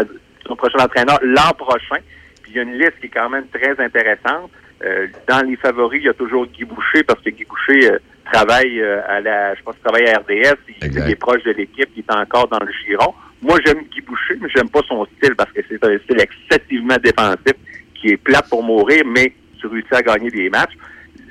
[0.47, 1.97] son prochain entraîneur l'an prochain.
[2.41, 4.49] Puis il y a une liste qui est quand même très intéressante.
[4.83, 7.97] Euh, dans les favoris, il y a toujours Guy Boucher, parce que Guy Boucher euh,
[8.31, 11.51] travaille euh, à la, je pense qu'il travaille à RDS, il, il est proche de
[11.51, 13.13] l'équipe, il est encore dans le giron.
[13.41, 16.97] Moi, j'aime Guy Boucher, mais j'aime pas son style parce que c'est un style excessivement
[17.01, 17.53] défensif
[17.95, 20.73] qui est plat pour mourir, mais tu réussis à gagner des matchs.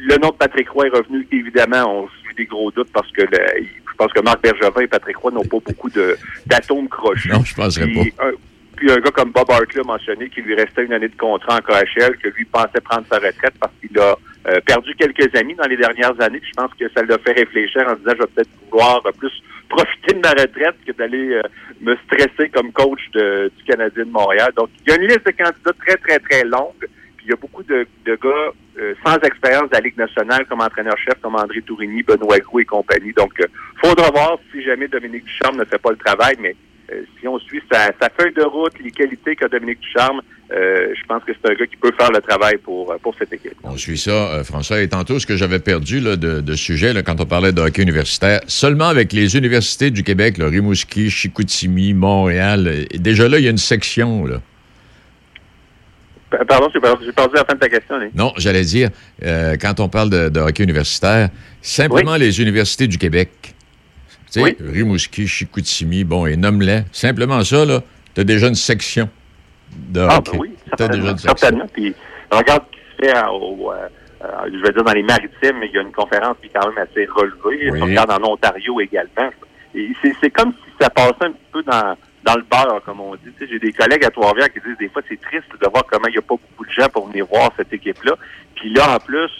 [0.06, 3.10] Le nom de Patrick Roy est revenu, évidemment, on se fait des gros doutes parce
[3.12, 5.88] que le- je pense que Marc Bergevin et Patrick Roy n'ont pas beaucoup
[6.46, 7.30] d'atomes crochus.
[7.30, 8.26] Non, je penserais Puis, pas.
[8.26, 8.30] un,
[8.76, 11.56] puis un gars comme Bob Hartley a mentionné qu'il lui restait une année de contrat
[11.56, 14.16] en KHL, que lui pensait prendre sa retraite parce qu'il a
[14.48, 16.40] euh, perdu quelques amis dans les dernières années.
[16.40, 19.12] Puis je pense que ça l'a fait réfléchir en disant je vais peut-être vouloir euh,
[19.16, 19.32] plus
[19.68, 21.42] profiter de ma retraite que d'aller euh,
[21.80, 24.52] me stresser comme coach de- du Canadien de Montréal.
[24.56, 26.84] Donc il y a une liste de candidats très, très, très longue.
[27.24, 30.60] Il y a beaucoup de, de gars euh, sans expérience de la Ligue nationale comme
[30.60, 33.12] entraîneur-chef, comme André Tourigny, Benoît Gros et compagnie.
[33.12, 36.54] Donc, il faudra voir si jamais Dominique Ducharme ne fait pas le travail, mais
[36.92, 40.20] euh, si on suit sa, sa feuille de route, les qualités qu'a Dominique Ducharme,
[40.52, 43.14] euh, je pense que c'est un gars qui peut faire le travail pour, euh, pour
[43.18, 43.54] cette équipe.
[43.62, 44.82] On suit ça, euh, François.
[44.82, 47.62] Et tantôt, ce que j'avais perdu là, de, de sujet là, quand on parlait de
[47.62, 53.38] hockey universitaire, seulement avec les universités du Québec, là, Rimouski, Chicoutimi, Montréal, euh, déjà là,
[53.38, 54.26] il y a une section.
[54.26, 54.42] Là.
[56.48, 57.96] Pardon, j'ai perdu, la fin de ta question.
[58.14, 58.90] Non, j'allais dire,
[59.24, 61.28] euh, quand on parle de, de hockey universitaire,
[61.62, 63.30] simplement les universités du Québec.
[64.32, 64.56] Tu sais, Oui.
[64.60, 66.82] Rimouski, Chicoutimi, bon, et nomme-les.
[66.92, 67.80] Simplement ça, là,
[68.14, 69.08] t'as déjà une section
[69.72, 70.32] de Ah, hockey.
[70.32, 71.10] ben oui, T'as déjà certainement.
[71.12, 71.36] une section.
[71.36, 71.66] certainement.
[71.72, 71.94] Puis,
[72.30, 73.76] regarde ce qui se fait hein, au, euh,
[74.24, 76.50] euh, je vais dire dans les maritimes, mais il y a une conférence qui est
[76.54, 77.70] quand même assez relevée.
[77.70, 77.80] Oui.
[77.82, 79.30] On regarde en Ontario également.
[79.74, 83.30] C'est comme si ça passait un petit peu dans, dans le beurre, comme on dit.
[83.40, 86.12] J'ai des collègues à Trois-Rivières qui disent des fois c'est triste de voir comment il
[86.12, 88.14] n'y a pas beaucoup de gens pour venir voir cette équipe-là.
[88.56, 89.30] Puis là, en plus,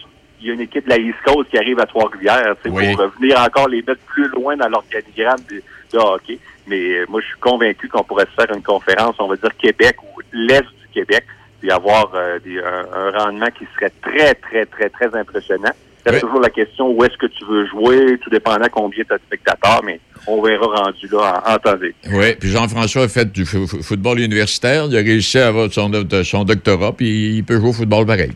[0.41, 2.95] il y a une équipe de la East Coast qui arrive à Trois-Rivières, Oui.
[2.95, 6.39] pour venir encore les mettre plus loin dans l'organigramme de, de hockey.
[6.67, 9.57] Mais euh, moi, je suis convaincu qu'on pourrait se faire une conférence, on va dire
[9.57, 11.25] Québec ou l'Est du Québec,
[11.61, 15.73] puis avoir euh, des- un, un rendement qui serait très, très, très, très impressionnant.
[16.13, 16.21] Oui.
[16.21, 19.23] toujours la question où est-ce que tu veux jouer, tout dépendant combien tu as de
[19.27, 21.77] spectateurs, mais on verra rendu là en, en temps.
[22.13, 24.85] Oui, puis Jean-François a fait du fo- fo- football universitaire.
[24.91, 28.05] Il a réussi à avoir son, do- son doctorat, puis il peut jouer au football
[28.07, 28.33] pareil.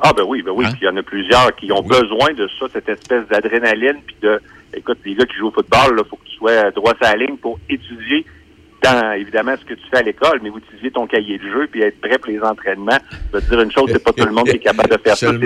[0.00, 0.64] Ah ben oui, ben oui.
[0.66, 0.70] Hein?
[0.72, 1.88] Puis il y en a plusieurs qui ont Oui.
[2.00, 4.40] besoin de ça, cette espèce d'adrénaline, puis de
[4.74, 7.16] écoute, les gars qui jouent au football, il faut que tu sois droit sur la
[7.16, 8.24] ligne pour étudier
[8.82, 11.82] dans évidemment ce que tu fais à l'école, mais étudier ton cahier de jeu puis
[11.82, 12.98] être prêt pour les entraînements.
[13.32, 14.98] Je veux te dire une chose, c'est pas tout le monde qui est capable de
[15.02, 15.26] faire ça.
[15.26, 15.42] C'est une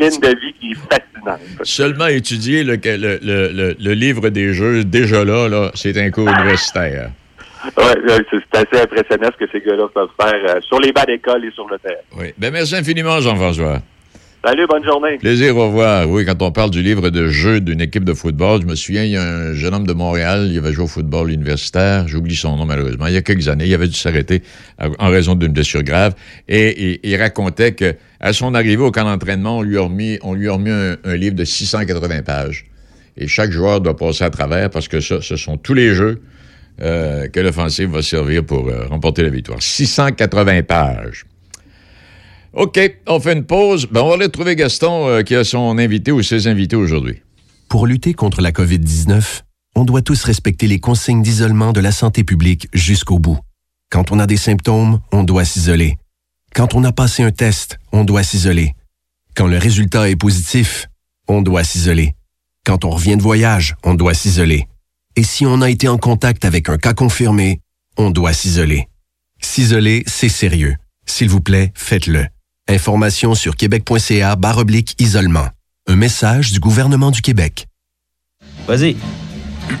[0.00, 1.40] discipline de vie qui est fascinante.
[1.62, 6.28] Seulement étudier le, le, le, le- livre des jeux, déjà là, là c'est un cours
[6.28, 7.10] universitaire.
[7.76, 7.94] Ouais,
[8.30, 11.44] c'est c'est assez impressionnant ce que ces gars-là peuvent faire euh, sur les bancs d'école
[11.44, 11.94] et sur le terrain.
[12.16, 12.32] Oui.
[12.38, 13.80] Ben, merci infiniment, Jean-François.
[14.46, 15.18] Salut, bonne journée.
[15.18, 16.08] Plaisir, au revoir.
[16.08, 19.02] Oui, quand on parle du livre de jeu d'une équipe de football, je me souviens,
[19.02, 22.36] il y a un jeune homme de Montréal, il avait joué au football universitaire, j'oublie
[22.36, 24.44] son nom malheureusement, il y a quelques années, il avait dû s'arrêter
[24.78, 26.14] en raison d'une blessure grave,
[26.46, 31.16] et, il racontait que à son arrivée au camp d'entraînement, on lui a remis, un,
[31.16, 32.66] livre de 680 pages.
[33.16, 36.22] Et chaque joueur doit passer à travers parce que ce sont tous les jeux
[36.82, 39.60] euh, que l'offensive va servir pour euh, remporter la victoire.
[39.60, 41.24] 680 pages.
[42.56, 43.86] OK, on fait une pause.
[43.90, 47.20] Ben, on va aller trouver Gaston euh, qui a son invité ou ses invités aujourd'hui.
[47.68, 49.42] Pour lutter contre la COVID-19,
[49.74, 53.38] on doit tous respecter les consignes d'isolement de la santé publique jusqu'au bout.
[53.90, 55.98] Quand on a des symptômes, on doit s'isoler.
[56.54, 58.72] Quand on a passé un test, on doit s'isoler.
[59.34, 60.86] Quand le résultat est positif,
[61.28, 62.14] on doit s'isoler.
[62.64, 64.66] Quand on revient de voyage, on doit s'isoler.
[65.14, 67.60] Et si on a été en contact avec un cas confirmé,
[67.98, 68.88] on doit s'isoler.
[69.42, 70.76] S'isoler, c'est sérieux.
[71.04, 72.26] S'il vous plaît, faites-le.
[72.68, 75.46] Information sur québec.ca barre oblique isolement.
[75.88, 77.66] Un message du gouvernement du Québec.
[78.66, 78.96] Vas-y.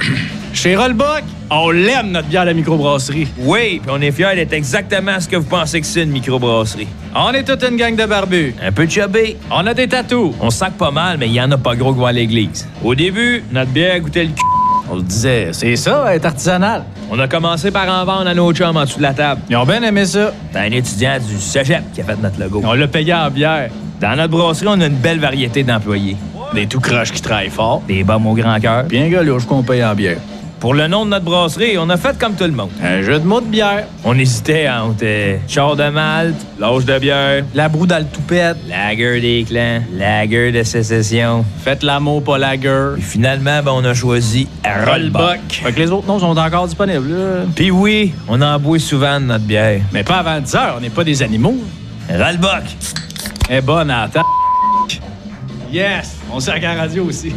[0.54, 3.26] Chez Rollbuck, on l'aime notre bière à la microbrasserie.
[3.38, 6.86] Oui, puis on est fiers d'être exactement ce que vous pensez que c'est une microbrasserie.
[7.12, 8.54] On est toute une gang de barbus.
[8.62, 9.36] Un peu chubby.
[9.50, 10.32] On a des tatous.
[10.40, 12.68] On sac pas mal, mais il y en a pas gros qui vont à l'église.
[12.84, 14.65] Au début, notre bière goûtait le cul.
[14.90, 16.84] On se disait, c'est ça, être artisanal.
[17.10, 19.40] On a commencé par en vendre à nos chums en dessous de la table.
[19.50, 20.32] Ils ont bien aimé ça.
[20.52, 22.62] C'est un étudiant du cégep qui a fait notre logo.
[22.64, 23.70] On l'a payé en bière.
[24.00, 26.16] Dans notre brasserie, on a une belle variété d'employés.
[26.54, 27.82] Des tout croches qui travaillent fort.
[27.88, 28.84] Des bombes au grand cœur.
[28.84, 30.18] Bien gars, qu'on paye en bière.
[30.66, 32.70] Pour le nom de notre brasserie, on a fait comme tout le monde.
[32.82, 33.86] Un jeu de mots de bière.
[34.02, 38.56] On hésitait entre euh, char de malte, l'âge de bière, La broue dans le toupette.
[38.68, 41.44] lager des clans, lager de sécession.
[41.62, 42.94] Faites l'amour, pas la gueule.
[42.94, 45.38] Puis finalement, ben, on a choisi Rollbuck.
[45.50, 47.44] Fait que les autres noms sont encore disponibles, là.
[47.54, 49.82] Puis oui, on en boit souvent de notre bière.
[49.92, 51.54] Mais pas avant 10 heures, on n'est pas des animaux.
[52.10, 52.64] Rollbuck.
[53.48, 54.26] Est bonne table.
[55.72, 56.16] Yes!
[56.32, 57.32] On sert à la radio aussi.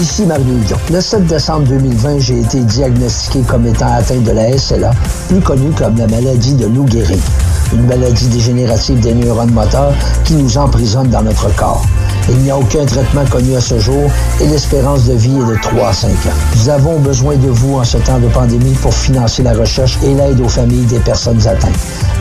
[0.00, 0.76] Ici Mario Dion.
[0.92, 4.92] Le 7 décembre 2020, j'ai été diagnostiqué comme étant atteint de la SLA,
[5.28, 7.20] plus connue comme la maladie de Lou Gehrig,
[7.72, 9.92] une maladie dégénérative des neurones moteurs
[10.24, 11.84] qui nous emprisonne dans notre corps.
[12.28, 14.08] Il n'y a aucun traitement connu à ce jour
[14.40, 16.38] et l'espérance de vie est de 3 à 5 ans.
[16.54, 20.14] Nous avons besoin de vous en ce temps de pandémie pour financer la recherche et
[20.14, 21.74] l'aide aux familles des personnes atteintes.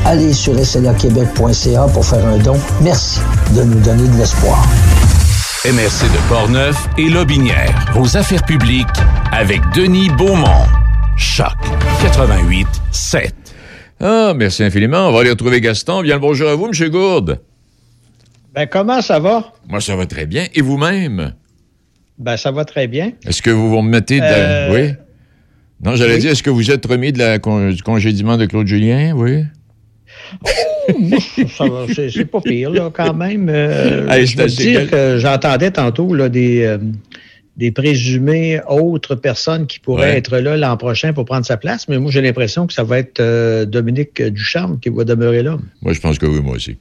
[0.03, 2.55] Allez sur slaquebec.ca pour faire un don.
[2.81, 3.19] Merci
[3.55, 4.65] de nous donner de l'espoir.
[5.67, 7.73] MRC de Portneuf et Lobinière.
[7.93, 8.86] Vos affaires publiques
[9.34, 10.65] avec Denis Beaumont.
[11.17, 11.51] Choc
[12.01, 13.34] 88 7.
[13.99, 15.10] Ah, merci infiniment.
[15.10, 16.03] On va aller retrouver Gaston.
[16.03, 16.89] Bien le bonjour à vous, M.
[16.89, 17.41] Gourde.
[18.53, 19.51] Ben, comment ça va?
[19.67, 20.45] Moi, ça va très bien.
[20.53, 21.34] Et vous-même?
[22.17, 23.12] Ben, ça va très bien.
[23.25, 24.30] Est-ce que vous vous remettez de la...
[24.30, 24.93] Euh, Oui?
[25.84, 26.19] Non, j'allais oui.
[26.21, 29.12] dire, est-ce que vous êtes remis de la con- du congédiement de Claude Julien?
[29.15, 29.43] Oui?
[32.13, 33.50] C'est pas pire, là, quand même.
[33.50, 36.78] Euh, Hey, je c'est veux assez dire que j'entendais tantôt là, des, euh,
[37.58, 40.17] des présumées autres personnes qui pourraient Ouais.
[40.17, 43.00] être là l'an prochain pour prendre sa place, mais moi, j'ai l'impression que ça va
[43.00, 45.58] être euh, Dominique Ducharme qui va demeurer là.
[45.82, 46.78] Moi, je pense que oui, moi aussi.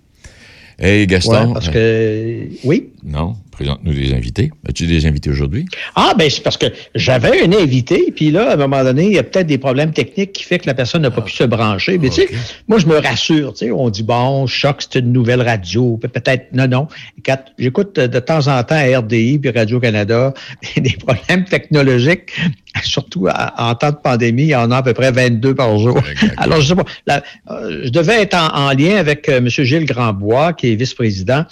[0.78, 1.46] Hey, Gaston.
[1.48, 2.48] Ouais, parce que...
[2.64, 2.90] Oui?
[3.02, 4.50] Non, présente-nous des invités.
[4.68, 5.64] As-tu des invités aujourd'hui?
[5.94, 9.12] Ah, ben c'est parce que j'avais un invité, puis là, à un moment donné, il
[9.14, 11.42] y a peut-être des problèmes techniques qui fait que la personne n'a pas pu se
[11.44, 11.96] brancher.
[11.96, 12.28] Mais tu sais,
[12.68, 16.08] moi, je me rassure, tu sais, on dit, bon, choc, c'est une nouvelle radio, Pe-
[16.08, 16.88] peut-être, non, non.
[17.24, 20.34] Quand J'écoute de temps en temps à RDI puis Radio-Canada
[20.76, 22.32] des problèmes technologiques,
[22.84, 25.98] surtout en temps de pandémie, il y en a à peu près 22 par jour.
[26.36, 29.48] Alors, je sais pas, la- euh, je devais être en, en lien avec euh, M.
[29.48, 31.46] Gilles Grandbois, qui est vice-président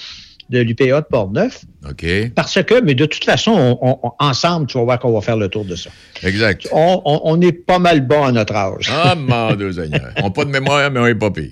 [0.50, 1.62] de l'UPA de Portneuf.
[1.88, 2.04] OK.
[2.35, 5.37] Parce que, mais de toute façon, on- on- ensemble, tu vas voir qu'on va faire
[5.37, 5.90] le tour de ça.
[6.22, 6.68] Exact.
[6.72, 8.90] On, on- on est pas mal bon à notre âge.
[8.92, 10.12] Ah, mon Dieu Seigneur.
[10.18, 11.50] On n'a pas de mémoire, mais on n'est pas pire.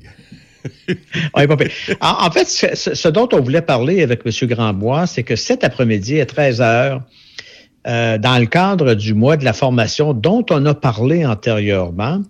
[1.37, 1.71] Ouais, pas pire.
[2.01, 4.49] en, en fait, ce, ce dont on voulait parler avec M.
[4.49, 7.03] Grandbois, c'est que cet après-midi, à 13 heures,
[7.87, 12.23] euh, dans le cadre du mois de la formation dont on a parlé antérieurement,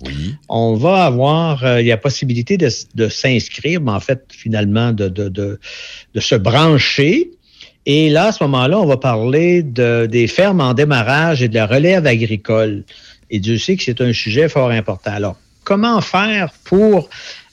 [0.49, 4.93] on va avoir, euh, il y a possibilité de, de s'inscrire, mais en fait, finalement,
[4.93, 5.61] de, de, de,
[6.15, 7.31] de se brancher.
[7.85, 11.55] Et là, à ce moment-là, on va parler de, des fermes en démarrage et de
[11.55, 12.85] la relève agricole.
[13.31, 15.11] Et Dieu sait que c'est un sujet fort important.
[15.13, 17.09] Alors, comment faire pour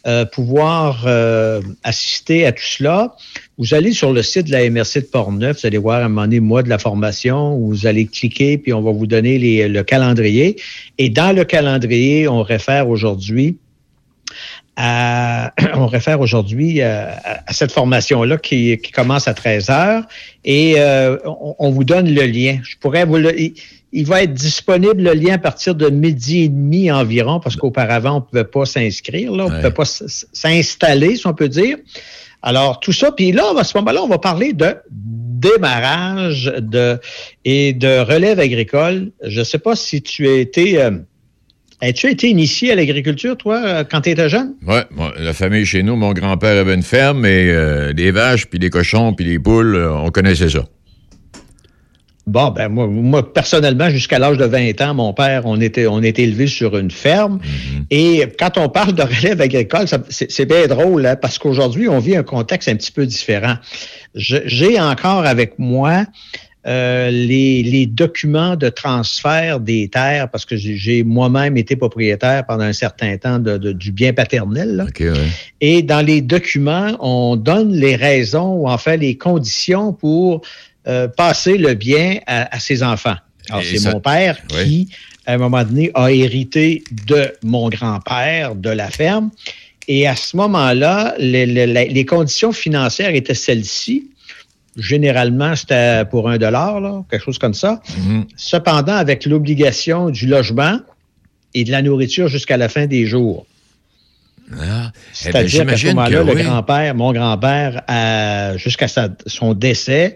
[0.07, 3.15] euh, pouvoir euh, assister à tout cela.
[3.57, 6.09] Vous allez sur le site de la MRC de Portneuf, vous allez voir à un
[6.09, 9.83] moment donné, mois de la formation, vous allez cliquer, puis on va vous donner le
[9.83, 10.55] calendrier.
[10.97, 13.57] Et dans le calendrier, on réfère aujourd'hui
[14.81, 20.03] à, on réfère aujourd'hui à, à, cette formation-là qui, qui, commence à 13 heures
[20.45, 22.59] et euh, on, on, vous donne le lien.
[22.63, 23.35] Je pourrais vous le,
[23.91, 28.11] il va être disponible le lien à partir de midi et demi environ, parce qu'auparavant,
[28.11, 31.77] on ne pouvait pas s'inscrire, là, on ne pouvait pas s'installer, si on peut dire.
[32.41, 36.99] Alors, tout ça, puis là, à ce moment-là, on va parler de démarrage de,
[37.43, 39.11] et de relève agricole.
[39.23, 40.81] Je ne sais pas si tu as été...
[40.81, 40.91] Euh,
[41.81, 44.55] As-tu été initié à l'agriculture, toi, euh, quand tu étais jeune?
[44.67, 44.79] Oui,
[45.17, 48.69] la famille chez nous, mon grand-père avait une ferme et euh, des vaches, puis des
[48.69, 50.65] cochons, puis des poules, euh, on connaissait ça.
[52.27, 56.03] Bon, ben moi, moi personnellement, jusqu'à l'âge de 20 ans, mon père, on était, on
[56.03, 57.37] était élevé sur une ferme.
[57.37, 57.85] Mm-hmm.
[57.89, 62.17] Et quand on parle de relève agricole, c'est bien drôle, hein, parce qu'aujourd'hui, on vit
[62.17, 63.55] un contexte un petit peu différent.
[64.13, 66.05] J'ai encore avec moi
[66.69, 72.65] euh, les, les, documents de transfert des terres, parce que j'ai moi-même été propriétaire pendant
[72.65, 74.85] un certain temps de, de, du bien paternel.
[74.89, 75.17] Okay, ouais.
[75.61, 80.41] Et dans les documents, on donne les raisons ou en fait les conditions pour
[80.87, 83.17] euh, passer le bien à, à ses enfants.
[83.49, 84.89] Alors, c'est mon père qui,
[85.25, 89.31] à un moment donné, a hérité de mon grand-père de la ferme.
[89.87, 94.07] Et à ce moment-là, les, les, les conditions financières étaient celles-ci.
[94.79, 97.81] Généralement, c'était pour un dollar, là, quelque chose comme ça.
[97.89, 98.23] Mm-hmm.
[98.35, 100.79] Cependant, avec l'obligation du logement
[101.53, 103.45] et de la nourriture jusqu'à la fin des jours.
[104.59, 107.83] Ah, C'est-à-dire qu'à ce moment-là, le grand-père, mon grand-père,
[108.57, 108.87] jusqu'à
[109.27, 110.15] son décès,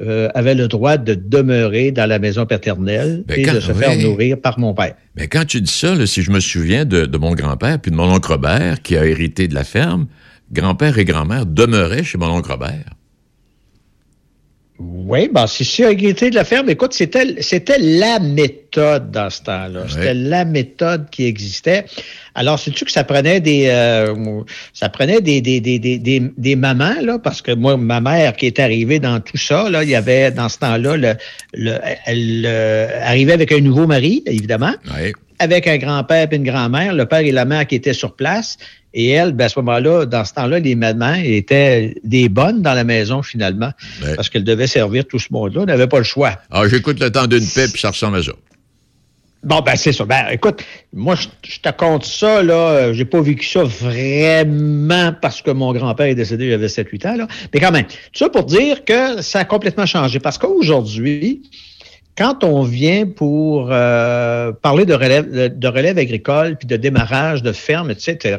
[0.00, 3.70] euh, avait le droit de demeurer dans la maison paternelle ben et quand, de se
[3.70, 3.78] oui.
[3.78, 4.94] faire nourrir par mon père.
[5.14, 7.92] Mais quand tu dis ça, là, si je me souviens de, de, mon grand-père puis
[7.92, 10.06] de mon oncle Robert qui a hérité de la ferme,
[10.50, 12.90] grand-père et grand-mère demeuraient chez mon oncle Robert.
[14.80, 16.68] Oui, ben, c'est ça, hérité de la ferme.
[16.68, 19.82] Écoute, c'était, c'était la méthode dans ce temps-là.
[19.82, 19.88] Ouais.
[19.88, 21.84] C'était la méthode qui existait.
[22.34, 27.00] Alors, sais-tu que ça prenait des, euh, ça prenait des, des, des, des, des, mamans,
[27.02, 29.94] là, parce que moi, ma mère qui est arrivée dans tout ça, là, il y
[29.94, 31.14] avait, dans ce temps-là, le,
[31.52, 34.74] le, elle euh, arrivait avec un nouveau mari, évidemment.
[34.92, 35.12] Ouais.
[35.38, 38.56] Avec un grand-père et une grand-mère, le père et la mère qui étaient sur place.
[38.94, 42.74] Et elle, ben, à ce moment-là, dans ce temps-là, les mamans étaient des bonnes dans
[42.74, 43.72] la maison, finalement,
[44.14, 45.62] parce qu'elles devaient servir tout ce monde-là.
[45.62, 46.38] On n'avait pas le choix.
[46.50, 48.32] Ah, j'écoute le temps d'une paix, puis ça ressemble à ça.
[49.44, 50.04] Bon, ben, c'est ça.
[50.06, 52.92] Ben, écoute, moi, je, je, te compte ça, là.
[52.94, 57.16] J'ai pas vécu ça vraiment parce que mon grand-père est décédé, il avait 7-8 ans,
[57.16, 57.28] là.
[57.52, 60.18] Mais quand même, tout ça pour dire que ça a complètement changé.
[60.18, 61.42] Parce qu'aujourd'hui,
[62.16, 67.52] quand on vient pour euh, parler de relève, de, relève agricole, puis de démarrage de
[67.52, 68.38] ferme, etc.,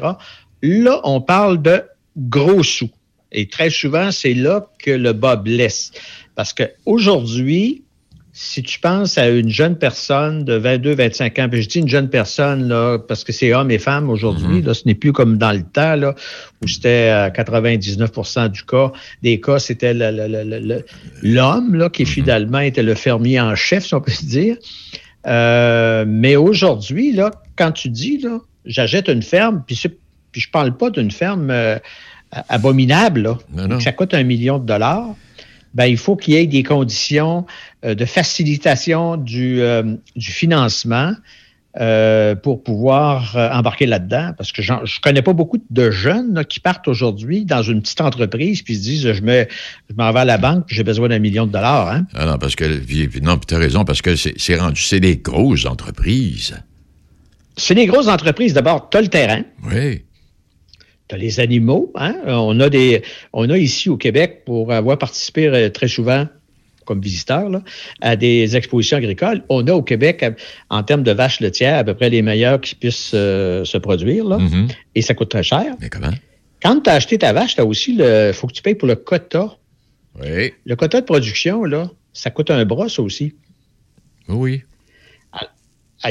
[0.61, 1.83] là, on parle de
[2.17, 2.89] gros sous.
[3.31, 5.91] Et très souvent, c'est là que le bas blesse.
[6.35, 7.84] Parce qu'aujourd'hui,
[8.37, 11.87] si tu penses à une jeune personne de 22, 25 ans, puis je dis une
[11.87, 14.65] jeune personne, là, parce que c'est hommes et femmes aujourd'hui, mm -hmm.
[14.65, 16.15] là, ce n'est plus comme dans le temps, là,
[16.61, 18.91] où c'était à 99% du cas,
[19.23, 19.93] des cas, c'était
[21.23, 24.57] l'homme, là, qui finalement était le fermier en chef, si on peut dire.
[25.27, 29.81] Euh, mais aujourd'hui, là, quand tu dis, là, j'achète une ferme, puis,
[30.33, 31.79] puis je parle pas d'une ferme euh,
[32.49, 33.79] abominable, là, non, non.
[33.79, 35.15] ça coûte un million de dollars
[35.75, 37.45] ben, il faut qu'il y ait des conditions
[37.83, 39.83] euh, de facilitation du, euh,
[40.15, 41.13] du financement
[41.81, 44.31] euh, pour pouvoir euh, embarquer là-dedans.
[44.37, 47.99] Parce que je connais pas beaucoup de jeunes là, qui partent aujourd'hui dans une petite
[47.99, 49.45] entreprise puis se disent je me
[49.89, 51.89] je m'en vais à la banque puis j'ai besoin d'un million de dollars.
[51.89, 52.05] Hein?
[52.13, 52.63] Ah non, parce que
[53.19, 56.55] non, tu as raison, parce que c'est rendu, c'est des grosses entreprises.
[57.57, 58.53] C'est des grosses entreprises.
[58.53, 59.43] D'abord, tu as le terrain.
[59.69, 60.01] Oui.
[61.07, 61.91] Tu as les animaux.
[61.95, 62.15] Hein?
[62.27, 63.01] On, a des,
[63.33, 66.27] on a ici au Québec, pour avoir participé euh, très souvent
[66.85, 67.61] comme visiteur là,
[68.01, 70.23] à des expositions agricoles, on a au Québec,
[70.69, 74.23] en termes de vaches laitières, à peu près les meilleures qui puissent euh, se produire.
[74.23, 74.55] Là, Mm-hmm.
[74.55, 74.75] mm -hmm.
[74.95, 75.75] Et ça coûte très cher.
[75.81, 76.13] Mais comment?
[76.61, 78.31] Quand tu as acheté ta vache, tu as aussi le.
[78.33, 79.57] faut que tu payes pour le quota.
[80.21, 80.53] Oui.
[80.65, 83.33] Le quota de production, là, ça coûte un bras, ça aussi.
[84.27, 84.63] Oui.
[85.31, 85.51] Alors,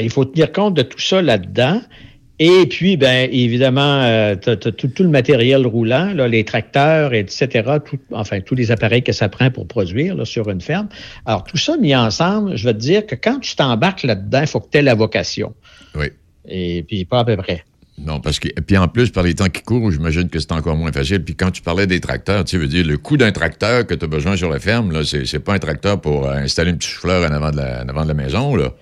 [0.01, 1.81] il faut tenir compte de tout ça là-dedans.
[2.39, 7.47] Et puis, ben évidemment, euh, tu as, tout, le matériel roulant, là, les tracteurs, etc.,
[7.85, 10.89] tout, enfin, tous les appareils que ça prend pour produire là, sur une ferme.
[11.25, 14.47] Alors, tout ça mis ensemble, je veux te dire que quand tu t'embarques là-dedans, il
[14.47, 15.53] faut que tu aies la vocation.
[15.95, 16.07] Oui.
[16.47, 17.63] Et puis, pas à peu près.
[17.97, 18.49] Non, parce que.
[18.49, 21.23] Puis en plus, par les temps qui courent, j'imagine que c'est encore moins facile.
[21.23, 24.03] Puis quand tu parlais des tracteurs, tu veux dire, le coût d'un tracteur que tu
[24.03, 26.91] as besoin sur la ferme, là, c'est, pas un tracteur pour euh, installer une petite
[26.91, 28.73] souffleur en avant de la, en avant de la maison, là.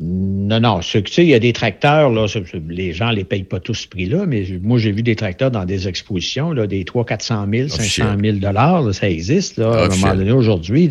[0.00, 0.80] Non, non.
[0.80, 2.26] Tu sais, il y a des tracteurs, là,
[2.68, 5.52] les gens ne les payent pas tous ce prix-là, mais moi, j'ai vu des tracteurs
[5.52, 9.84] dans des expositions, là, des 300 400 000, 500 000 dollars, ça existe, là, à
[9.84, 10.88] un moment donné, aujourd'hui,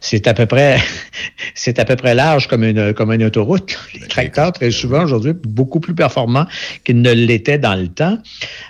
[0.00, 0.78] c'est à peu près,
[1.54, 3.76] c'est à peu près large comme une, comme une autoroute.
[4.00, 6.46] Les tracteurs, très souvent, aujourd'hui, beaucoup plus performants
[6.84, 8.18] qu'ils ne l'étaient dans le temps.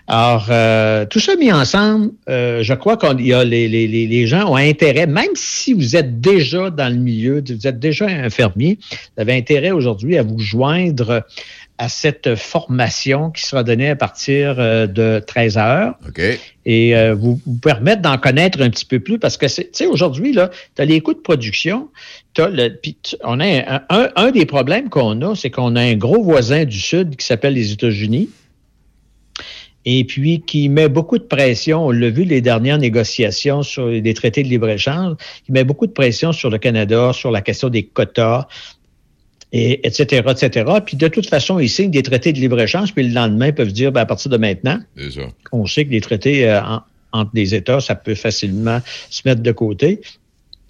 [0.07, 4.27] Alors, euh, tout ça mis ensemble, euh, je crois qu'il y a les, les, les
[4.27, 8.31] gens ont intérêt, même si vous êtes déjà dans le milieu, vous êtes déjà un
[8.31, 8.79] fermier,
[9.17, 11.25] vous avez intérêt aujourd'hui à vous joindre
[11.79, 15.95] à cette formation qui sera donnée à partir euh, de 13 heures.
[16.65, 19.87] Et euh, vous, vous permettre d'en connaître un petit peu plus parce que, tu sais,
[19.87, 21.89] aujourd'hui, là, tu as les coûts de production.
[22.39, 22.81] As le,
[23.25, 26.79] on a un, un des problèmes qu'on a, c'est qu'on a un gros voisin du
[26.79, 28.31] Sud qui s'appelle les États-Unis
[29.89, 34.15] et puis qui met beaucoup de pression, on l'a vu les dernières négociations sur les
[34.15, 37.85] traités de libre-échange, qui met beaucoup de pression sur le Canada, sur la question des
[37.85, 38.49] quotas,
[39.53, 40.71] et etc., etc.
[40.85, 43.73] Puis de toute façon, ils signent des traités de libre-échange, puis le lendemain, ils peuvent
[43.73, 44.79] dire, ben, à partir de maintenant,
[45.53, 46.61] on sait que les traités euh,
[47.13, 48.81] entre les États, ça peut facilement
[49.11, 50.01] se mettre de côté.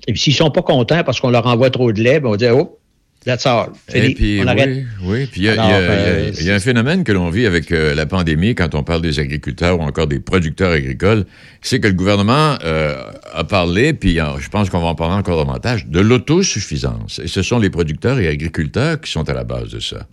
[0.06, 2.36] Et puis s'ils sont pas contents parce qu'on leur envoie trop de lait, ben, on
[2.36, 2.78] dire, oh,
[3.26, 3.72] That's all.
[3.92, 7.92] Et puis, oui, oui, puis il y, a un phénomène que l'on vit avec euh,
[7.92, 11.26] la pandémie quand on parle des agriculteurs ou encore des producteurs agricoles,
[11.60, 12.94] c'est que le gouvernement euh,
[13.32, 17.18] a parlé, puis je pense qu'on va en parler encore davantage, de l'autosuffisance.
[17.18, 20.06] Et ce sont les producteurs et agriculteurs qui sont à la base de ça.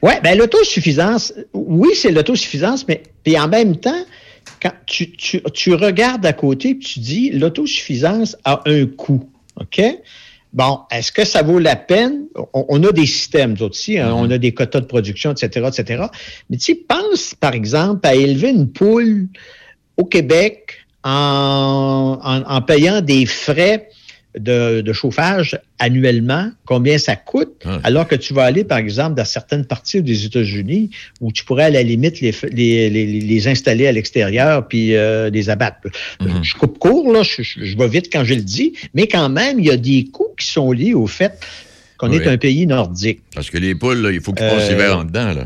[0.00, 4.04] Oui, bien l'autosuffisance, oui, c'est l'autosuffisance, mais puis en même temps,
[4.62, 9.28] quand tu, tu, tu regardes à côté et tu dis l'autosuffisance a un coût.
[9.60, 9.82] OK?
[10.54, 12.26] Bon, est-ce que ça vaut la peine?
[12.52, 14.32] On, a des systèmes, aussi, hein, on mm-hmm.
[14.32, 16.04] a des quotas de production, etc., etc.
[16.48, 19.26] Mais tu pense, par exemple, à élever une poule
[19.96, 23.88] au Québec en, en payant des frais
[24.38, 27.80] de, chauffage annuellement, combien ça coûte, ah.
[27.84, 31.64] alors que tu vas aller, par exemple, dans certaines parties des États-Unis où tu pourrais
[31.64, 35.78] à la limite les, les, les, installer à l'extérieur puis euh, les abattre.
[36.20, 36.42] Mm-hmm.
[36.42, 39.58] Je coupe court, là, je, je, vais vite quand je le dis, mais quand même,
[39.58, 41.40] il y a des coûts qui sont liés au fait
[41.96, 43.20] qu'on est un pays nordique.
[43.34, 45.32] Parce que les poules, il faut qu'ils passent l'hiver en dedans.
[45.32, 45.44] Là.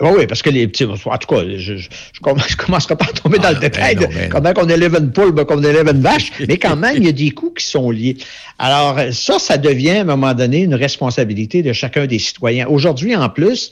[0.00, 0.84] Oui, oui, parce que les petits.
[0.84, 4.28] En tout cas, je ne commencerai pas à tomber dans le ah, détail de ben
[4.30, 7.08] comment on élève une poule, ben, qu'on élève une vache, mais quand même, il y
[7.08, 8.16] a des coûts qui sont liés.
[8.58, 12.68] Alors, ça, ça devient à un moment donné une responsabilité de chacun des citoyens.
[12.68, 13.70] Aujourd'hui, en plus,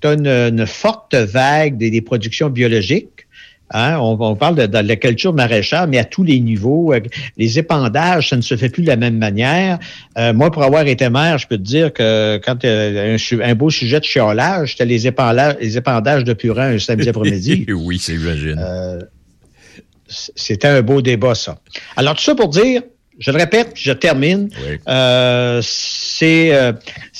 [0.00, 3.25] tu as une, forte vague des productions biologiques
[3.72, 6.92] Hein, on, parle de, la culture maraîchère, mais à tous les niveaux.
[6.92, 7.00] Euh,
[7.36, 9.78] les épandages, ça ne se fait plus de la même manière.
[10.16, 13.54] Euh, moi, pour avoir été maire, je peux te dire que quand euh, un, un,
[13.56, 17.66] beau sujet de chiolage, c'était les épandages, les épandages de purin un samedi après-midi.
[17.72, 18.62] oui, c'est imagine.
[20.06, 21.58] c'était un beau débat, ça.
[21.96, 22.82] Alors, tout ça pour dire,
[23.18, 24.50] je le répète, je termine.
[25.62, 26.50] c'est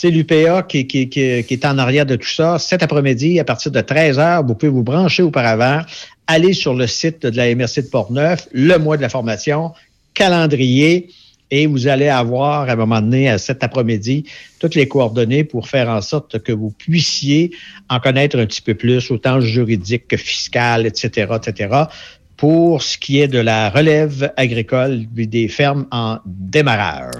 [0.04, 2.58] l'UPA qui, qui, qui, est en arrière de tout ça.
[2.58, 5.82] Cet après-midi, à partir de 13 h, vous pouvez vous brancher auparavant
[6.26, 9.72] allez sur le site de la MRC de Portneuf, le mois de la formation,
[10.14, 11.08] calendrier,
[11.52, 14.24] et vous allez avoir à un moment donné, à cet après-midi,
[14.58, 17.52] toutes les coordonnées pour faire en sorte que vous puissiez
[17.88, 21.84] en connaître un petit peu plus, autant juridique que fiscal, etc., etc.,
[22.36, 27.14] pour ce qui est de la relève agricole des fermes en démarrage.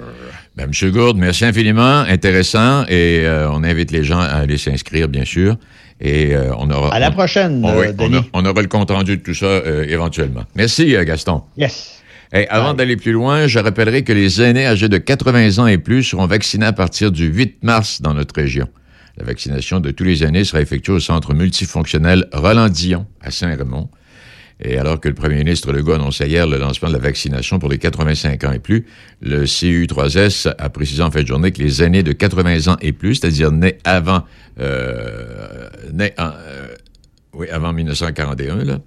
[0.55, 0.91] Bien, M.
[0.91, 5.57] Gourde, merci infiniment, intéressant, et euh, on invite les gens à aller s'inscrire, bien sûr.
[5.99, 6.93] Et euh, on aura.
[6.93, 8.21] À la prochaine, on, euh, Denis.
[8.33, 10.43] On, aura le compte rendu de tout ça euh, éventuellement.
[10.55, 11.41] Merci, Gaston.
[11.57, 12.01] Yes.
[12.33, 15.77] Et avant d'aller plus loin, je rappellerai que les aînés âgés de 80 ans et
[15.77, 18.67] plus seront vaccinés à partir du 8 mars dans notre région.
[19.17, 23.89] La vaccination de tous les aînés sera effectuée au centre multifonctionnel Roland-Dion à Saint-Raymond.
[24.59, 27.69] Et alors que le premier ministre Legault annonçait hier le lancement de la vaccination pour
[27.69, 28.85] les 85 ans et plus,
[29.21, 32.91] le CU3S a précisé en fin de journée que les aînés de 80 ans et
[32.91, 34.23] plus, c'est-à-dire nés avant,
[34.59, 36.67] euh, nés en, euh,
[37.33, 38.79] oui, avant 1941, là,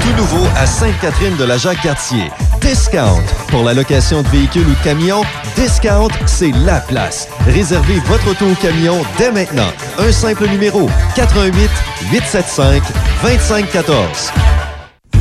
[0.00, 2.32] Tout nouveau à Sainte-Catherine de la Jacques-Cartier.
[2.60, 3.22] Discount.
[3.46, 5.22] Pour la location de véhicules ou de camions,
[5.54, 7.28] Discount, c'est la place.
[7.46, 9.70] Réservez votre auto ou camion dès maintenant.
[10.00, 11.70] Un simple numéro 88
[12.10, 12.82] 875
[13.22, 14.32] 2514.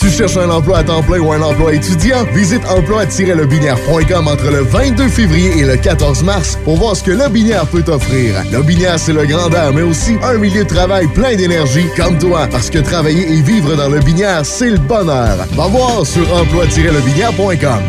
[0.00, 2.24] Tu cherches un emploi à temps plein ou un emploi étudiant?
[2.32, 7.66] Visite emploi-lobinière.com entre le 22 février et le 14 mars pour voir ce que Lobinière
[7.66, 8.36] peut t'offrir.
[8.52, 12.46] Lobinière, c'est le grand air, mais aussi un milieu de travail plein d'énergie comme toi.
[12.48, 15.36] Parce que travailler et vivre dans Lobinière, c'est le bonheur.
[15.52, 17.82] Va voir sur emploi-lobinière.com.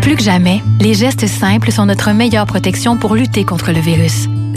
[0.00, 4.28] Plus que jamais, les gestes simples sont notre meilleure protection pour lutter contre le virus.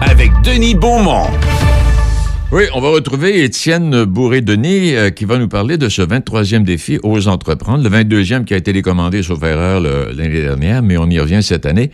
[0.00, 1.26] avec Denis Beaumont.
[2.50, 6.98] Oui, on va retrouver Étienne Bourré-Denis euh, qui va nous parler de ce 23e défi
[7.02, 11.20] Ose entreprendre, le 22e qui a été décommandé, sauf erreur, l'année dernière, mais on y
[11.20, 11.90] revient cette année.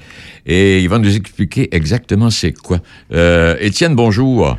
[0.47, 2.79] Et il va nous expliquer exactement c'est quoi.
[3.13, 4.57] Euh, Étienne, bonjour.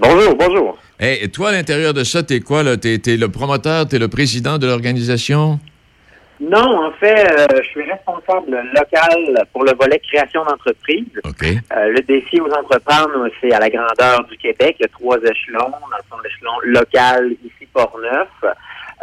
[0.00, 0.78] Bonjour, bonjour.
[0.98, 2.62] Hey, et toi, à l'intérieur de ça, t'es quoi?
[2.62, 2.76] là?
[2.76, 5.60] T'es es le promoteur, t'es le président de l'organisation?
[6.50, 11.06] Non, en fait, euh, je suis responsable local pour le volet création d'entreprise.
[11.24, 14.76] Euh, le défi aux entreprendre, c'est à la grandeur du Québec.
[14.78, 15.70] Il y a trois échelons.
[15.70, 18.28] Dans le fond, l'échelon local, ici, Port-Neuf.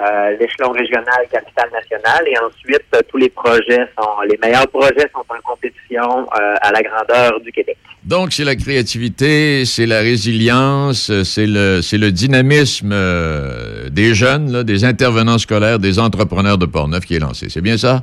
[0.02, 2.24] Euh, l'échelon régional, capitale nationale.
[2.26, 6.72] Et ensuite, euh, tous les projets sont, les meilleurs projets sont en compétition euh, à
[6.72, 7.78] la grandeur du Québec.
[8.04, 14.52] Donc, c'est la créativité, c'est la résilience, c'est le, c'est le dynamisme euh, des jeunes,
[14.52, 17.50] là, des intervenants scolaires, des entrepreneurs de Portneuf qui est lancé.
[17.50, 18.02] C'est bien ça?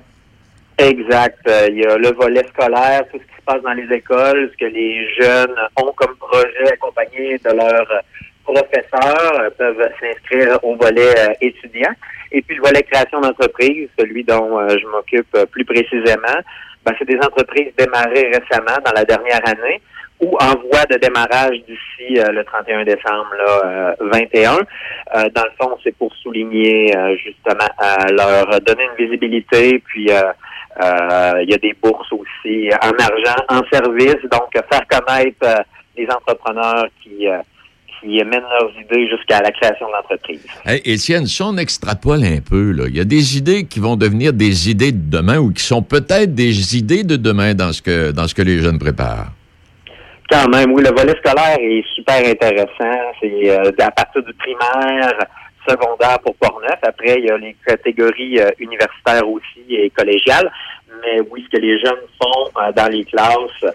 [0.78, 1.40] Exact.
[1.48, 4.50] Euh, Il y a le volet scolaire, tout ce qui se passe dans les écoles,
[4.52, 8.00] ce que les jeunes ont comme projet accompagné de leurs euh,
[8.52, 11.92] professeurs, euh, peuvent s'inscrire au volet euh, étudiant.
[12.32, 16.38] Et puis le volet création d'entreprise, celui dont euh, je m'occupe plus précisément,
[16.84, 19.80] ben, c'est des entreprises démarrées récemment dans la dernière année
[20.20, 24.56] ou en voie de démarrage d'ici le 31 décembre là, euh, 21.
[24.56, 26.92] Euh, dans le fond, c'est pour souligner
[27.22, 27.68] justement
[28.10, 34.20] leur donner une visibilité, puis il y a des bourses aussi en argent, en service,
[34.30, 35.64] donc faire connaître
[35.96, 37.28] les entrepreneurs qui
[38.00, 40.44] qui mènent leurs idées jusqu'à la création de l'entreprise.
[40.64, 43.96] Hey, Étienne, si on extrapole un peu, là, il y a des idées qui vont
[43.96, 47.82] devenir des idées de demain ou qui sont peut-être des idées de demain dans ce
[47.82, 49.32] que, dans ce que les jeunes préparent?
[50.30, 52.98] Quand même, oui, le volet scolaire est super intéressant.
[53.20, 55.12] C'est euh, à partir du primaire,
[55.66, 56.78] secondaire pour Portneuf.
[56.82, 60.50] Après, il y a les catégories euh, universitaires aussi et collégiales.
[61.02, 63.74] Mais oui, ce que les jeunes font euh, dans les classes,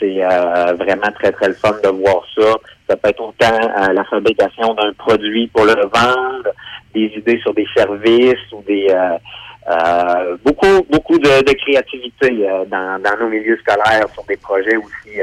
[0.00, 2.54] c'est euh, vraiment très, très le fun de voir ça.
[2.88, 6.50] Ça peut être autant euh, la fabrication d'un produit pour le vendre,
[6.94, 13.58] des idées sur des services ou des, euh, beaucoup, beaucoup de, créativité dans, nos milieux
[13.58, 15.18] scolaires sur des projets aussi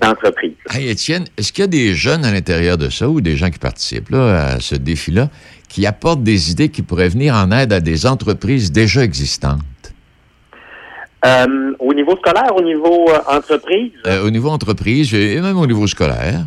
[0.00, 0.54] d'entreprise.
[0.72, 3.50] Hey, Étienne, est-ce qu'il y a des jeunes à l'intérieur de ça ou des gens
[3.50, 5.28] qui participent là, à ce défi-là
[5.68, 9.60] qui apportent des idées qui pourraient venir en aide à des entreprises déjà existantes?
[11.24, 15.66] Euh, au niveau scolaire, au niveau euh, entreprise, Euh, au niveau entreprise et même au
[15.66, 16.46] niveau scolaire.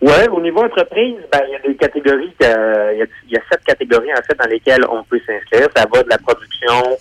[0.00, 3.32] Ouais, au niveau entreprise, ben, il y a des catégories, euh, il y, a, il
[3.32, 5.68] y a sept catégories en fait dans lesquelles on peut s'inscrire.
[5.76, 6.96] Ça va de la production,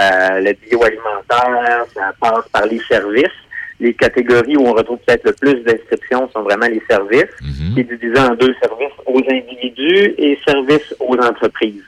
[0.00, 3.38] euh, le bioalimentaire, ça passe par les services.
[3.78, 7.34] Les catégories où on retrouve peut-être le plus d'inscriptions sont vraiment les services,
[7.74, 11.84] qui est divisé en deux services aux individus et services aux entreprises.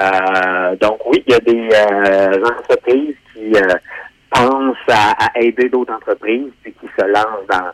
[0.00, 3.52] Euh, donc oui, il y a des euh, entreprises qui
[4.34, 7.70] pensent à, à aider d'autres entreprises puis qui se lancent dans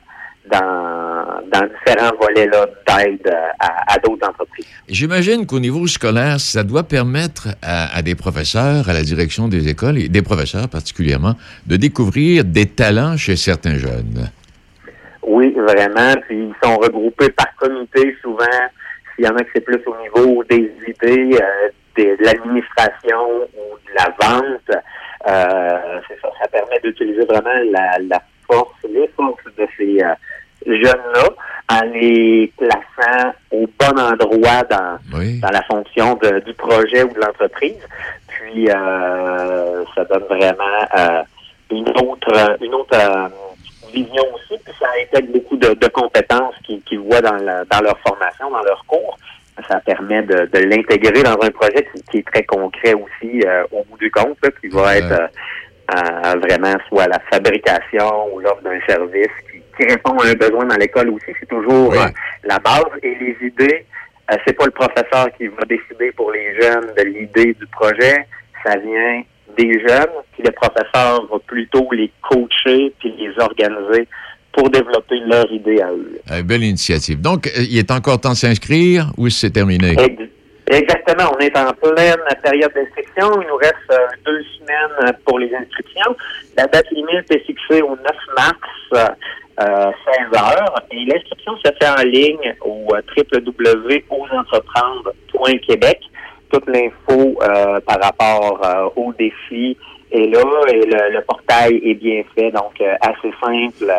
[0.51, 4.67] dans, dans différents volets là, d'aide euh, à, à d'autres entreprises.
[4.89, 9.69] J'imagine qu'au niveau scolaire, ça doit permettre à, à des professeurs, à la direction des
[9.69, 11.35] écoles, et des professeurs particulièrement,
[11.67, 14.31] de découvrir des talents chez certains jeunes.
[15.23, 16.15] Oui, vraiment.
[16.27, 18.45] Puis ils sont regroupés par comité souvent.
[19.15, 23.77] S'il y en a que c'est plus au niveau des idées, euh, de, l'administration ou
[23.87, 24.83] de la vente,
[26.09, 26.29] c'est ça.
[26.41, 30.15] Ça permet d'utiliser vraiment la, la force, les forces de ces euh,
[30.67, 31.29] jeunes-là
[31.73, 34.99] en les plaçant au bon endroit dans,
[35.41, 37.79] dans la fonction de- du projet ou de l'entreprise.
[38.29, 40.65] Puis euh, ça donne vraiment
[40.99, 41.23] euh,
[41.71, 43.29] une autre une autre euh,
[43.93, 47.81] vision aussi, puis ça intègre beaucoup de, de compétences qu'ils qu'ils voient dans, la- dans
[47.81, 49.17] leur formation, dans leur cours.
[49.69, 53.65] Ça permet de, de l'intégrer dans un projet qui, qui est très concret aussi euh,
[53.73, 58.63] au bout du compte, là, qui va être euh, vraiment soit la fabrication ou l'offre
[58.63, 61.33] d'un service qui, qui répond à un besoin dans l'école aussi.
[61.39, 62.07] C'est toujours euh,
[62.45, 63.87] la base et les idées.
[64.47, 68.27] c'est pas le professeur qui va décider pour les jeunes de l'idée du projet.
[68.65, 69.23] Ça vient
[69.57, 74.07] des jeunes, puis le professeur va plutôt les coacher puis les organiser
[74.53, 76.19] pour développer leur idée à eux.
[76.31, 77.21] Euh, belle initiative.
[77.21, 79.93] Donc, euh, il est encore temps de s'inscrire ou c'est terminé?
[79.99, 80.23] Ex-
[80.73, 81.33] Exactement.
[81.35, 83.43] On est en pleine période d'inscription.
[83.43, 86.15] Il nous reste euh, deux semaines euh, pour les inscriptions.
[86.57, 88.55] La date limite est fixée au 9 mars,
[88.95, 89.09] euh,
[90.31, 90.75] 16 heures.
[90.93, 92.87] Et l'inscription se fait en ligne au
[93.17, 95.99] www.auxentreprendre.québec.
[96.53, 99.77] Toute l'info euh, par rapport euh, au défi
[100.13, 100.43] est là
[100.73, 103.93] et le, le portail est bien fait, donc assez simple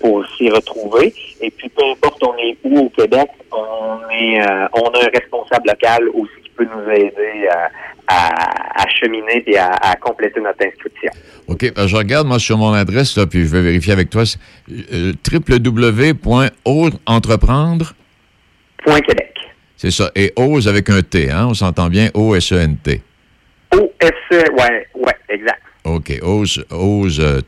[0.00, 1.14] pour s'y retrouver.
[1.40, 5.08] Et puis, peu importe on est où au Québec, on est, euh, on a un
[5.14, 7.68] responsable local aussi qui peut nous aider euh,
[8.06, 11.10] à, à cheminer et à, à compléter notre inscription.
[11.46, 14.24] OK, ben, je regarde, moi, sur mon adresse, là, puis je vais vérifier avec toi.
[14.92, 17.94] Euh, www.entreprendre.
[18.84, 19.34] Point Québec.
[19.76, 20.10] C'est ça.
[20.14, 21.46] Et ose avec un T, hein?
[21.48, 23.02] On s'entend bien, O-S-E-N-T.
[23.72, 25.62] O-S-E, ouais, ouais, exact.
[25.84, 26.12] OK.
[26.22, 27.40] Ose, ose, euh,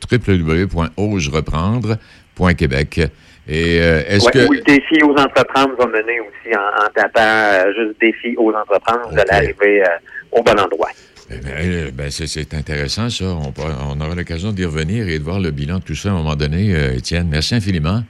[2.37, 3.01] www.osereprendre.québec.
[3.47, 4.47] Et euh, est-ce Ouais, que.
[4.47, 8.51] Ou le défi aux entreprises va mener aussi en, en tapant euh, juste défi aux
[8.53, 9.87] entreprises, vous allez arriver euh,
[10.31, 10.89] au bon endroit.
[11.29, 13.25] Ben, ben, c'est, intéressant, ça.
[13.25, 16.15] On, aura l'occasion d'y revenir et de voir le bilan de tout ça à un
[16.15, 17.29] moment donné, euh, Étienne.
[17.31, 18.03] Merci infiniment.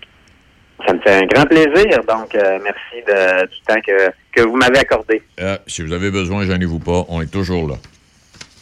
[0.88, 4.80] Ça me fait un grand plaisir, donc merci de- du temps que, que vous m'avez
[4.80, 5.22] accordé.
[5.68, 7.06] Si vous avez besoin, gênez-vous pas.
[7.08, 7.76] On est toujours là.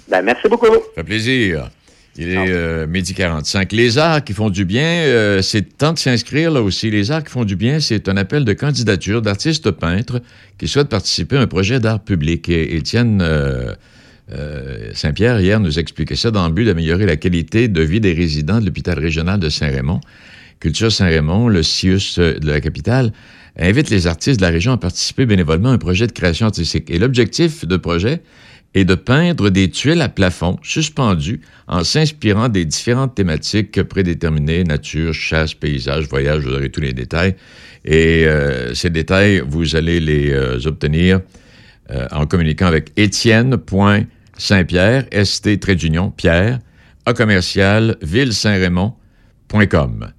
[0.10, 0.66] Ben, merci beaucoup.
[0.66, 1.70] Ça fait plaisir.
[2.18, 3.72] Il est euh, midi 45.
[3.72, 6.90] Les arts qui font du bien, euh, c'est temps de s'inscrire là aussi.
[6.90, 10.22] Les arts qui font du bien, c'est un appel de candidature d'artistes peintres
[10.58, 12.50] qui souhaitent participer à un projet d'art public.
[12.50, 13.74] Et Étienne euh,
[14.32, 18.14] euh, Saint-Pierre, hier, nous expliquait ça dans le but d'améliorer la qualité de vie des
[18.14, 20.02] résidents de l'hôpital régional de Saint-Raymond.
[20.60, 23.14] Culture Saint-Raymond, le CIUS de la capitale,
[23.58, 26.90] invite les artistes de la région à participer bénévolement à un projet de création artistique.
[26.90, 28.22] Et l'objectif de projet
[28.76, 35.14] est de peindre des tuiles à plafond suspendues en s'inspirant des différentes thématiques prédéterminées, nature,
[35.14, 37.36] chasse, paysage, voyage, vous aurez tous les détails.
[37.86, 41.20] Et euh, ces détails, vous allez les euh, obtenir
[41.92, 46.60] euh, en communiquant avec étienne.saint-pierre, st d'union, pierre,
[47.06, 50.12] a commercial, ville-saint-raymond.com.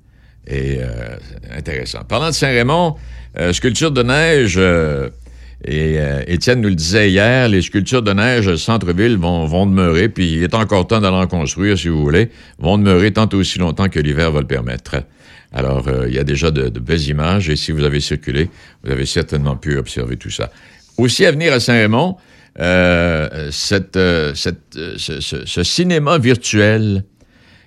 [0.46, 0.80] Et
[1.56, 2.02] intéressant.
[2.02, 2.96] Parlant de Saint-Raymond,
[3.52, 4.58] sculpture de neige,
[5.64, 10.08] et euh, Étienne nous le disait hier, les sculptures de neige centre-ville vont, vont demeurer,
[10.08, 13.58] puis il est encore temps d'aller en construire, si vous voulez, vont demeurer tant aussi
[13.58, 14.96] longtemps que l'hiver va le permettre.
[15.52, 18.48] Alors, euh, il y a déjà de, de belles images, et si vous avez circulé,
[18.84, 20.50] vous avez certainement pu observer tout ça.
[20.96, 22.16] Aussi à venir à Saint-Raymond,
[22.58, 27.04] euh, cette, euh, cette, euh, ce- ce cinéma virtuel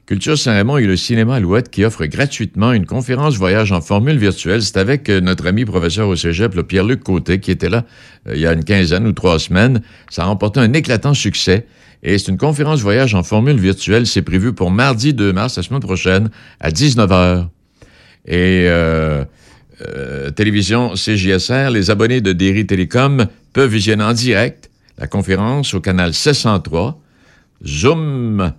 [0.06, 4.62] Culture Saint-Raymond et le cinéma Alouette qui offre gratuitement une conférence voyage en formule virtuelle.
[4.62, 7.86] C'est avec euh, notre ami professeur au cégep, le Pierre-Luc Côté, qui était là
[8.28, 9.82] euh, il y a une quinzaine ou trois semaines.
[10.10, 11.68] Ça a remporté un éclatant succès.
[12.04, 14.06] Et c'est une conférence voyage en formule virtuelle.
[14.06, 16.30] C'est prévu pour mardi 2 mars, la semaine prochaine,
[16.60, 17.47] à 19h.
[18.26, 19.24] Et euh,
[20.32, 26.14] télévision CJSR, les abonnés de Derry Télécom peuvent visionner en direct la conférence au canal
[26.14, 26.99] 703,
[27.66, 28.54] Zoom,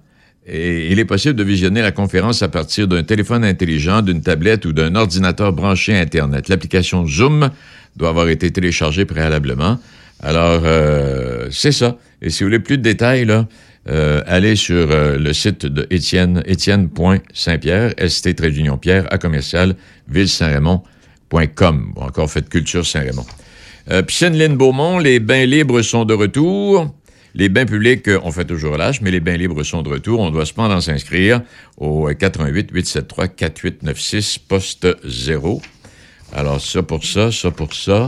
[0.46, 4.66] et il est possible de visionner la conférence à partir d'un téléphone intelligent, d'une tablette
[4.66, 6.48] ou d'un ordinateur branché à Internet.
[6.48, 7.50] L'application Zoom
[7.96, 9.78] doit avoir été téléchargée préalablement.
[10.20, 11.96] Alors, euh, c'est ça.
[12.20, 13.46] Et si vous voulez plus de détails, là,
[13.88, 19.76] euh, allez sur euh, le site de Étienne, étienne.saint-pierre, st Pierre, à commercial,
[20.08, 21.92] ville-saint-raymond.com.
[21.94, 23.26] Bon, encore fait culture Saint-Raymond.
[23.90, 26.94] Euh, Piscine Lynn Beaumont, les bains libres sont de retour.
[27.34, 30.20] Les bains publics euh, ont fait toujours lâche, mais les bains libres sont de retour.
[30.20, 31.42] On doit cependant s'inscrire
[31.76, 35.60] au 88 873 4896 poste 0.
[36.32, 38.06] Alors, ça pour ça, ça pour ça.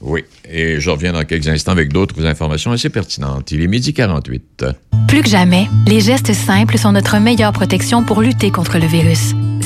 [0.00, 3.50] Oui, et je reviens dans quelques instants avec d'autres informations assez pertinentes.
[3.50, 4.64] Il est midi 48.
[5.08, 9.34] Plus que jamais, les gestes simples sont notre meilleure protection pour lutter contre le virus.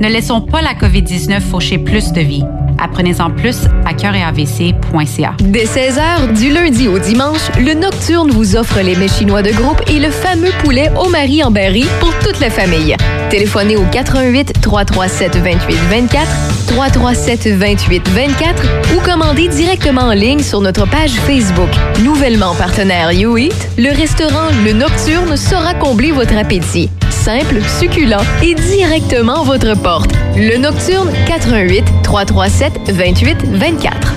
[0.00, 2.44] Ne laissons pas la COVID-19 faucher plus de vies.
[2.80, 5.34] Apprenez-en plus à cœuretavc.ca.
[5.40, 9.82] Dès 16h, du lundi au dimanche, le Nocturne vous offre les mets chinois de groupe
[9.88, 12.94] et le fameux poulet au mari en berry pour toute la famille.
[13.30, 16.26] Téléphonez au 88 337 28 24,
[16.68, 18.62] 337 28 24
[18.96, 21.70] ou commandez directement en ligne sur notre page Facebook.
[22.04, 26.88] Nouvellement partenaire YouEat, le restaurant Le Nocturne saura combler votre appétit.
[27.28, 30.10] Simple, succulent et directement à votre porte.
[30.34, 34.14] Le Nocturne 88 337 28 24.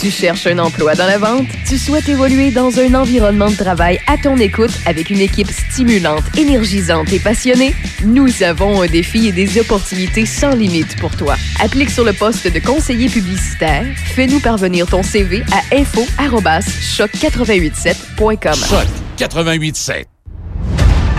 [0.00, 1.48] Tu cherches un emploi dans la vente?
[1.66, 6.22] Tu souhaites évoluer dans un environnement de travail à ton écoute avec une équipe stimulante,
[6.36, 7.74] énergisante et passionnée?
[8.04, 11.34] Nous avons un défi et des opportunités sans limite pour toi.
[11.58, 13.84] Applique sur le poste de conseiller publicitaire.
[14.14, 18.54] Fais-nous parvenir ton CV à info-choc887.com.
[18.54, 18.86] Choc
[19.18, 20.04] 88.7.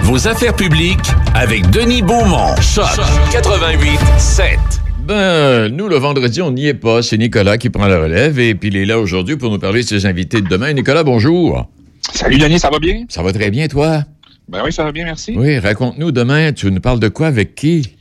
[0.09, 1.05] Vos affaires publiques
[1.35, 2.55] avec Denis Beaumont.
[2.59, 2.83] Choc
[3.31, 4.57] 88.7.
[5.05, 7.03] Ben, nous, le vendredi, on n'y est pas.
[7.03, 9.83] C'est Nicolas qui prend la relève et puis il est là aujourd'hui pour nous parler
[9.83, 10.73] de ses invités de demain.
[10.73, 11.69] Nicolas, bonjour.
[12.11, 13.05] Salut Denis, ça va bien?
[13.07, 14.03] Ça va très bien, toi?
[14.47, 15.35] Ben oui, ça va bien, merci.
[15.37, 17.95] Oui, raconte-nous demain, tu nous parles de quoi, avec qui?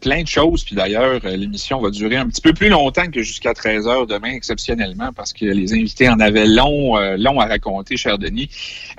[0.00, 0.64] Plein de choses.
[0.64, 4.06] Puis d'ailleurs, euh, l'émission va durer un petit peu plus longtemps que jusqu'à 13 heures
[4.06, 8.48] demain, exceptionnellement, parce que les invités en avaient long, euh, long à raconter, cher Denis.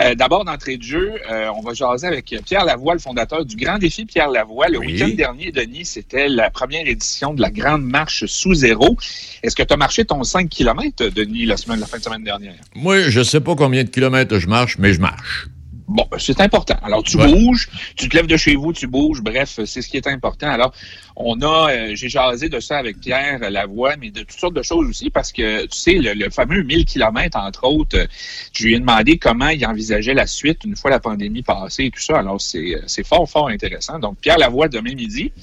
[0.02, 1.14] Euh, D'abord, d'entrée de jeu,
[1.56, 4.68] on va jaser avec Pierre Lavoie, le fondateur du Grand Défi Pierre Lavoie.
[4.68, 8.98] Le week-end dernier, Denis, c'était la première édition de la Grande Marche sous zéro.
[9.44, 12.24] Est-ce que tu as marché ton 5 km, Denis, la, semaine, la fin de semaine
[12.24, 12.56] dernière?
[12.76, 15.48] Moi, je sais pas combien de kilomètres je marche, mais je marche.
[15.90, 16.76] Bon, c'est important.
[16.84, 19.98] Alors, tu bouges, tu te lèves de chez vous, tu bouges, bref, c'est ce qui
[19.98, 20.48] est important.
[20.48, 20.72] Alors,
[21.20, 24.64] on a, euh, j'ai jasé de ça avec Pierre Lavoie, mais de toutes sortes de
[24.64, 28.08] choses aussi, parce que, tu sais, le, fameux 1000 km, entre autres, euh,
[28.54, 31.92] je lui ai demandé comment il envisageait la suite une fois la pandémie passée et
[31.92, 32.20] tout ça.
[32.20, 34.00] Alors, c'est, euh, c'est fort, fort intéressant.
[34.00, 35.34] Donc, Pierre Lavoie, demain midi.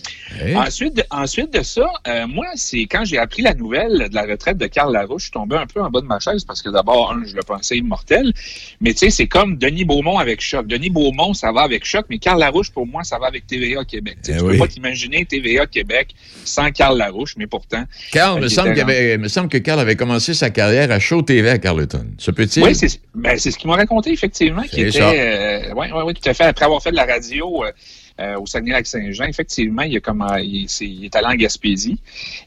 [0.54, 1.86] Ensuite, de, ensuite de ça,
[2.26, 5.32] moi, c'est quand j'ai appris la nouvelle de la retraite de Carl Larouche, je suis
[5.32, 7.76] tombé un peu en bas de ma chaise parce que d'abord, un, je le pensais
[7.76, 8.32] immortel,
[8.80, 10.66] mais tu sais, c'est comme Denis Beaumont avec Choc.
[10.66, 13.84] Denis Beaumont, ça va avec Choc, mais Carl Larouche, pour moi, ça va avec TVA
[13.84, 14.18] Québec.
[14.24, 14.52] Tu Eh tu oui.
[14.52, 16.14] peux pas t'imaginer TVA Québec
[16.44, 17.84] sans Carl Larouche, mais pourtant.
[18.12, 20.98] Carl, euh, me il semble, avait- me semble que Carl avait commencé sa carrière à
[20.98, 22.06] Show TV à Carleton.
[22.18, 22.62] Se peut-il?
[22.62, 24.90] Oui, c'est ben, ce qu'il m'a raconté, effectivement, qui C'est était.
[24.98, 25.10] ça.
[25.10, 26.44] euh, ouais, ouais, ouais, tout à fait.
[26.44, 27.72] Après avoir fait de la radio euh,
[28.18, 31.98] euh, au Saguenay-Lac-Saint-Jean, effectivement, il, a comme, euh, il, est allé en Gaspésie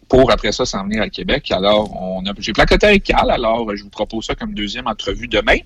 [0.07, 1.51] pour, après ça, s'en venir à Québec.
[1.51, 4.87] Alors, on a, j'ai placoté avec Carl, alors euh, je vous propose ça comme deuxième
[4.87, 5.57] entrevue demain.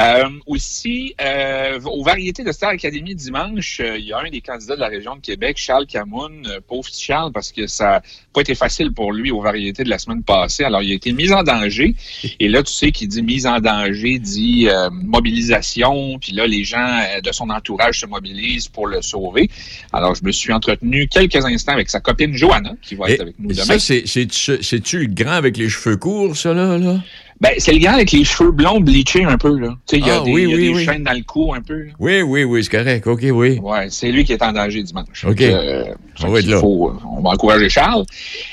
[0.00, 4.40] Euh, aussi, euh, aux variétés de Star Academy dimanche, euh, il y a un des
[4.40, 7.84] candidats de la région de Québec, Charles Camoun, euh, pauvre petit Charles, parce que ça
[7.84, 10.64] n'a pas été facile pour lui aux variétés de la semaine passée.
[10.64, 11.94] Alors, il a été mis en danger.
[12.40, 16.18] Et là, tu sais qu'il dit mise en danger, dit euh, mobilisation.
[16.18, 19.48] Puis là, les gens de son entourage se mobilisent pour le sauver.
[19.92, 23.36] Alors, je me suis entretenu quelques instants avec sa copine Johanna, qui va être avec
[23.38, 23.64] nous demain.
[23.64, 26.78] Ça, c'est- c'est- c'est-tu le grand avec les cheveux courts, ça, là?
[26.78, 26.98] là?
[27.40, 29.70] Ben, c'est le gars avec les cheveux blonds bleachés un peu, là.
[29.86, 30.84] Tu sais, il y a Ah, des, oui, y a oui, des oui.
[30.84, 31.82] chaînes dans le cou un peu.
[31.84, 31.92] là.
[31.98, 33.06] Oui, oui, oui, c'est correct.
[33.06, 33.58] OK, oui.
[33.60, 35.24] Ouais, c'est lui qui est en danger dimanche.
[35.24, 35.40] OK.
[35.42, 35.84] Euh,
[36.22, 36.60] On va être là.
[36.60, 38.04] faut, euh, on va encourager Charles.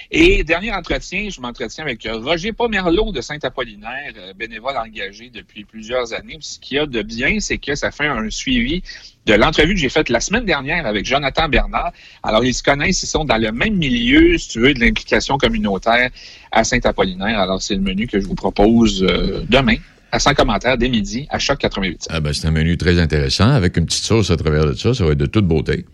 [0.09, 6.13] Et dernier entretien, je m'entretiens avec euh, Roger Pomerleau de Saint-Apollinaire, bénévole engagé depuis plusieurs
[6.13, 6.38] années.
[6.39, 8.82] Puis Ce qu'il y a de bien, c'est que ça fait un suivi
[9.26, 11.91] de l'entrevue que j'ai faite la semaine dernière avec Jonathan Bernard.
[12.24, 15.38] Alors, ils se connaissent, ils sont dans le même milieu, si tu veux, de l'implication
[15.38, 16.09] communautaire
[16.51, 17.39] à Saint-Apollinaire.
[17.39, 19.76] Alors, c'est le menu que je vous propose euh, demain
[20.11, 22.07] à 100 commentaires dès midi à Choc 88.
[22.09, 24.93] Ah ben, c'est un menu très intéressant, avec une petite sauce à travers de ça.
[24.93, 25.86] Ça va être de toute beauté.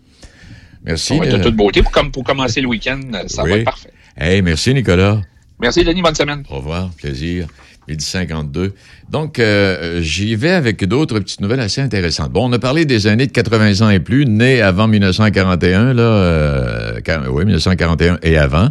[0.84, 1.14] Merci.
[1.14, 1.82] Ça va être de euh, toute beauté.
[1.82, 3.50] Pour, comme, pour commencer le week-end, ça oui.
[3.50, 3.92] va être parfait.
[4.16, 5.20] Hey, merci, Nicolas.
[5.60, 6.02] Merci, Denis.
[6.02, 6.44] Bonne semaine.
[6.50, 7.46] Au revoir, plaisir.
[7.88, 8.74] Midi 52.
[9.10, 12.30] Donc, euh, j'y vais avec d'autres petites nouvelles assez intéressantes.
[12.30, 16.02] Bon, on a parlé des années de 80 ans et plus, nés avant 1941, là,
[16.02, 18.70] euh, oui, 1941 et avant.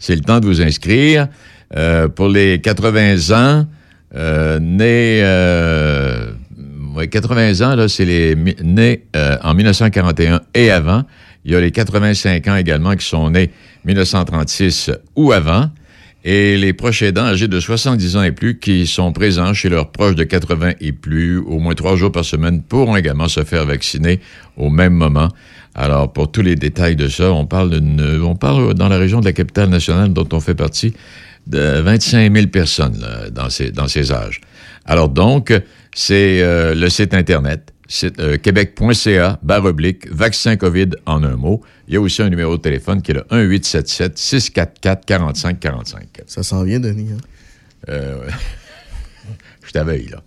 [0.00, 1.28] C'est le temps de vous inscrire.
[1.76, 3.66] Euh, pour les 80 ans,
[4.14, 6.32] nés, euh,
[6.94, 9.04] ouais, 80 ans, là, c'est les nés
[9.42, 11.04] en 1941 et avant.
[11.44, 13.50] Il y a les 85 ans également qui sont nés
[13.86, 15.70] 1936 ou avant.
[16.30, 19.90] Et les proches aidants âgés de 70 ans et plus qui sont présents chez leurs
[19.90, 23.64] proches de 80 et plus au moins trois jours par semaine pourront également se faire
[23.64, 24.20] vacciner
[24.58, 25.28] au même moment.
[25.74, 29.20] Alors, pour tous les détails de ça, on parle, d'une- on parle dans la région
[29.20, 30.92] de la capitale nationale dont on fait partie
[31.46, 34.42] de 25 000 personnes là, dans, ces, dans ces âges.
[34.84, 35.50] Alors donc,
[35.94, 41.62] c'est euh, le site Internet, site, euh, québec.ca, barre oblique, vaccin COVID en un mot.
[41.88, 45.96] Il y a aussi un numéro de téléphone qui est le 1-877-644-4545.
[46.26, 47.10] Ça s'en vient, Denis.
[47.12, 47.16] Hein?
[47.88, 48.32] Euh, ouais.
[49.66, 50.22] Je t'aveuille, là.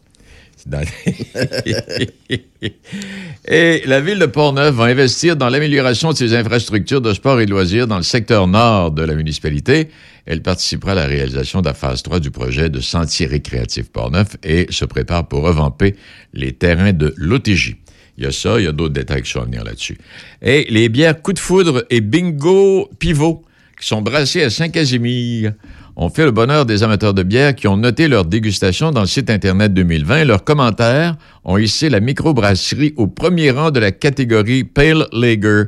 [3.47, 7.45] Et la ville de Portneuf va investir dans l'amélioration de ses infrastructures de sport et
[7.45, 9.89] de loisirs dans le secteur nord de la municipalité.
[10.26, 14.38] Elle participera à la réalisation de la phase 3 du projet de sentier récréatif Portneuf
[14.43, 15.95] et se prépare pour revamper
[16.34, 17.76] les terrains de l'OTJ.
[18.18, 19.97] Il y a ça, il y a d'autres détails qui sont à venir là-dessus.
[20.41, 23.43] Et les bières Coup de foudre et Bingo Pivot
[23.80, 25.53] qui sont brassées à Saint-Casimir
[26.01, 29.07] ont fait le bonheur des amateurs de bière qui ont noté leur dégustation dans le
[29.07, 30.23] site Internet 2020.
[30.23, 35.65] Leurs commentaires ont hissé la microbrasserie au premier rang de la catégorie Pale Lager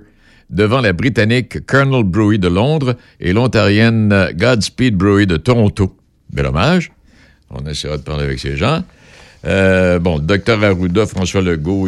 [0.49, 5.95] devant la britannique Colonel Brewery de Londres et l'ontarienne Godspeed Brewery de Toronto.
[6.31, 6.91] Bel hommage.
[7.51, 8.83] On essaiera de parler avec ces gens.
[9.45, 11.87] Euh, bon, docteur Arruda, François Legault,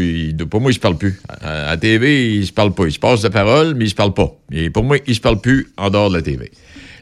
[0.52, 1.20] pour moi, il se parle plus.
[1.42, 2.86] À, à TV, il se parle pas.
[2.86, 4.36] Il se passe la parole, mais il se parle pas.
[4.52, 6.52] Et pour moi, il se parle plus en dehors de la TV.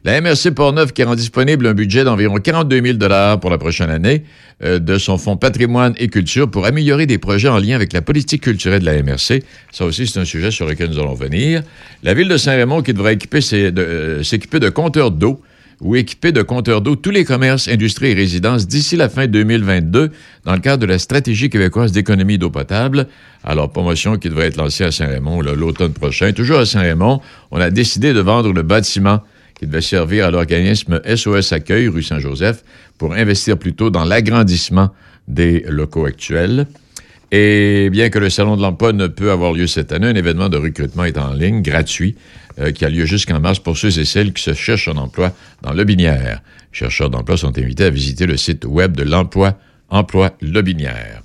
[0.05, 4.23] La MRC Portneuf qui rend disponible un budget d'environ 42 000 pour la prochaine année
[4.61, 8.01] euh, de son fonds patrimoine et culture pour améliorer des projets en lien avec la
[8.01, 9.43] politique culturelle de la MRC.
[9.71, 11.63] Ça aussi, c'est un sujet sur lequel nous allons venir.
[12.03, 15.41] La ville de Saint-Raymond qui devrait équiper ses- de, euh, s'équiper de compteurs d'eau
[15.79, 20.11] ou équiper de compteurs d'eau tous les commerces, industries et résidences d'ici la fin 2022
[20.43, 23.07] dans le cadre de la stratégie québécoise d'économie d'eau potable.
[23.45, 26.33] Alors, promotion qui devrait être lancée à Saint-Raymond l'automne prochain.
[26.33, 29.21] Toujours à Saint-Raymond, on a décidé de vendre le bâtiment
[29.63, 32.65] qui devait servir à l'organisme SOS Accueil, rue Saint-Joseph,
[32.97, 34.89] pour investir plutôt dans l'agrandissement
[35.29, 36.67] des locaux actuels.
[37.31, 40.49] Et bien que le Salon de l'emploi ne peut avoir lieu cette année, un événement
[40.49, 42.15] de recrutement est en ligne, gratuit,
[42.59, 45.31] euh, qui a lieu jusqu'en mars pour ceux et celles qui se cherchent un emploi
[45.61, 46.41] dans le Binière.
[46.73, 49.57] Les chercheurs d'emploi sont invités à visiter le site web de l'emploi,
[49.89, 51.22] Emploi Le Binière.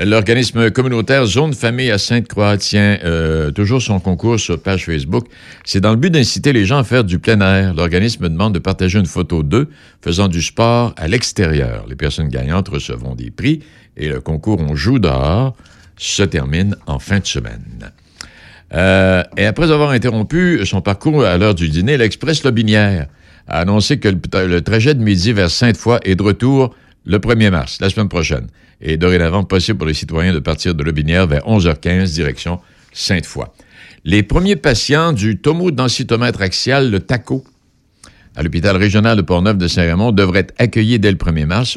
[0.00, 5.26] L'organisme communautaire Zone Famille à Sainte-Croix tient euh, toujours son concours sur page Facebook.
[5.64, 7.74] C'est dans le but d'inciter les gens à faire du plein air.
[7.74, 9.68] L'organisme demande de partager une photo d'eux
[10.00, 11.84] faisant du sport à l'extérieur.
[11.90, 13.60] Les personnes gagnantes recevront des prix
[13.98, 15.54] et le concours On joue dehors
[15.98, 17.90] se termine en fin de semaine.
[18.72, 23.08] Euh, et après avoir interrompu son parcours à l'heure du dîner, l'Express Lobinière
[23.46, 26.74] a annoncé que le, le trajet de midi vers Sainte-Foy est de retour
[27.04, 28.46] le 1er mars, la semaine prochaine.
[28.80, 32.60] Et dorénavant possible pour les citoyens de partir de Lobinière vers 11h15, direction
[32.92, 33.46] Sainte-Foy.
[34.04, 37.44] Les premiers patients du tomodensitomètre axial, le TACO,
[38.34, 41.76] à l'hôpital régional de Portneuf de Saint-Raymond devraient être accueillis dès le 1er mars.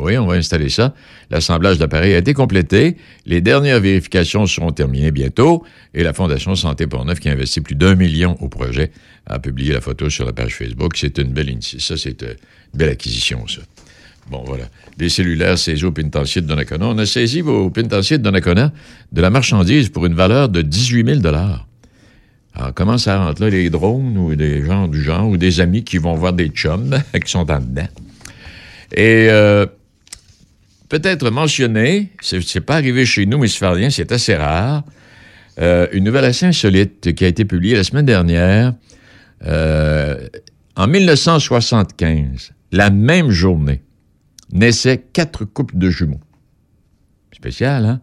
[0.00, 0.94] Oui, on va installer ça.
[1.30, 2.96] L'assemblage de l'appareil a été complété.
[3.24, 5.64] Les dernières vérifications seront terminées bientôt.
[5.94, 8.90] Et la Fondation Santé Portneuf, qui a investi plus d'un million au projet,
[9.26, 10.96] a publié la photo sur la page Facebook.
[10.96, 12.34] C'est une belle Ça, c'est euh,
[12.74, 13.60] une belle acquisition, ça.
[14.30, 14.64] Bon, voilà.
[14.98, 16.86] Des cellulaires saisis au pénitencier de Donnacona.
[16.86, 18.72] On a saisi au pénitencier de Donnacona
[19.10, 21.64] de la marchandise pour une valeur de 18 000 Alors,
[22.74, 23.50] comment ça rentre là?
[23.50, 26.98] Les drones ou des gens du genre ou des amis qui vont voir des chums
[27.24, 27.88] qui sont en dedans?
[28.94, 29.66] Et euh,
[30.88, 34.84] peut-être mentionné, c'est c'est pas arrivé chez nous, mais fait rien, c'est assez rare,
[35.58, 38.74] euh, une nouvelle assez insolite qui a été publiée la semaine dernière.
[39.46, 40.28] Euh,
[40.76, 43.82] en 1975, la même journée,
[44.52, 46.20] naissaient quatre couples de jumeaux.
[47.34, 48.00] Spécial, hein?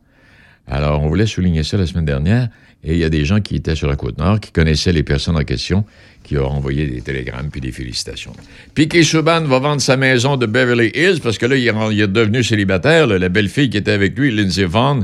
[0.68, 2.48] Alors, on voulait souligner ça la semaine dernière,
[2.84, 5.36] et il y a des gens qui étaient sur la Côte-Nord, qui connaissaient les personnes
[5.36, 5.84] en question,
[6.24, 8.34] qui ont envoyé des télégrammes puis des félicitations.
[8.76, 12.44] Piquet Souban va vendre sa maison de Beverly Hills, parce que là, il est, devenu
[12.44, 13.08] célibataire.
[13.08, 13.18] là.
[13.18, 15.04] La belle-fille qui était avec lui, Lindsay Vaughn,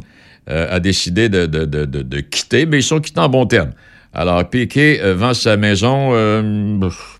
[0.49, 3.47] euh, a décidé de, de- de- de- de quitter, mais ils sont quittés en bon
[3.47, 3.71] terme.
[4.13, 7.17] Alors, Piquet euh, vend sa maison euh, pff,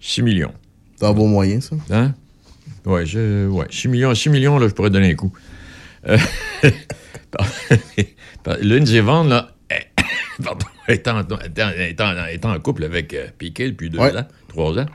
[0.00, 0.54] 6 millions.
[0.96, 1.76] C'est un beau moyen, ça?
[1.90, 2.14] Hein?
[2.84, 5.32] Ouais, je, ouais, 6 millions, 6 millions, là, je pourrais donner un coup.
[6.08, 6.18] Euh,
[8.42, 9.50] par- Lindsay Vaughn, là,
[10.42, 13.98] pardon, est en, est en- est en- est en couple avec euh, Piquet depuis deux
[13.98, 14.16] Ouais.
[14.16, 14.86] ans, trois ans.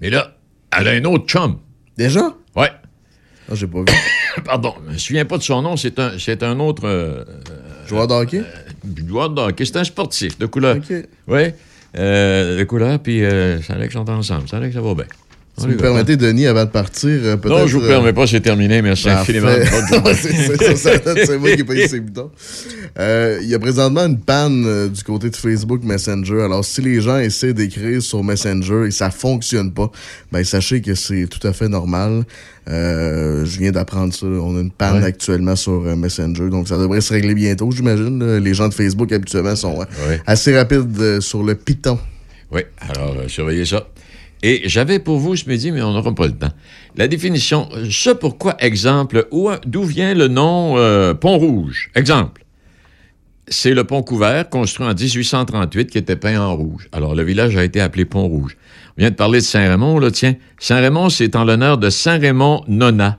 [0.00, 0.36] Mais là,
[0.76, 1.58] elle a un autre chum.
[1.96, 2.34] Déjà?
[2.56, 2.70] Ouais.
[3.50, 3.84] Ah, j'ai pas vu.
[4.44, 6.82] Pardon, je me souviens pas de son nom, c'est un, c'est un autre.
[6.86, 7.24] euh,
[7.86, 8.42] Joueur de hockey?
[9.06, 9.64] joueur de hockey.
[9.66, 10.76] C'est un sportif de couleur.
[10.76, 10.92] OK.
[11.28, 11.42] Oui,
[11.98, 14.48] euh, de couleur, puis euh, ça a l'air qu'ils sont ensemble.
[14.48, 15.06] Ça que ça va bien.
[15.60, 17.48] Si vous me permettez, Denis, avant de partir, peut-être...
[17.48, 18.80] Non, je vous euh, permets pas, c'est terminé.
[18.80, 19.48] Merci infiniment.
[20.14, 22.30] C'est moi qui ai payé ces boutons.
[22.98, 26.42] Euh, Il y a présentement une panne euh, du côté de Facebook Messenger.
[26.42, 29.90] Alors, si les gens essaient d'écrire sur Messenger et ça fonctionne pas,
[30.32, 32.24] ben sachez que c'est tout à fait normal.
[32.68, 34.26] Euh, je viens d'apprendre ça.
[34.26, 35.04] On a une panne Ouais.
[35.04, 38.36] actuellement sur Messenger, donc ça devrait se régler bientôt, j'imagine.
[38.38, 40.20] Les gens de Facebook, habituellement, sont Ouais.
[40.26, 41.98] assez rapides sur le Python.
[42.52, 43.86] Oui, alors surveillez ça.
[44.42, 46.52] Et j'avais pour vous ce midi, mais on n'aura pas le temps.
[46.96, 51.90] La définition, euh, ce pourquoi, exemple, où- d'où vient le nom euh, Pont-Rouge?
[51.94, 52.44] Exemple.
[53.48, 56.88] C'est le pont couvert construit en 1838 qui était peint en rouge.
[56.92, 58.56] Alors, le village a été appelé Pont-Rouge.
[58.96, 60.36] On vient de parler de Saint-Raymond, là, tiens.
[60.58, 63.18] Saint-Raymond, c'est en l'honneur de Saint-Raymond Nona,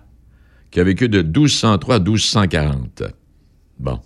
[0.71, 3.03] qui a vécu de 1203 à 1240.
[3.77, 3.99] Bon.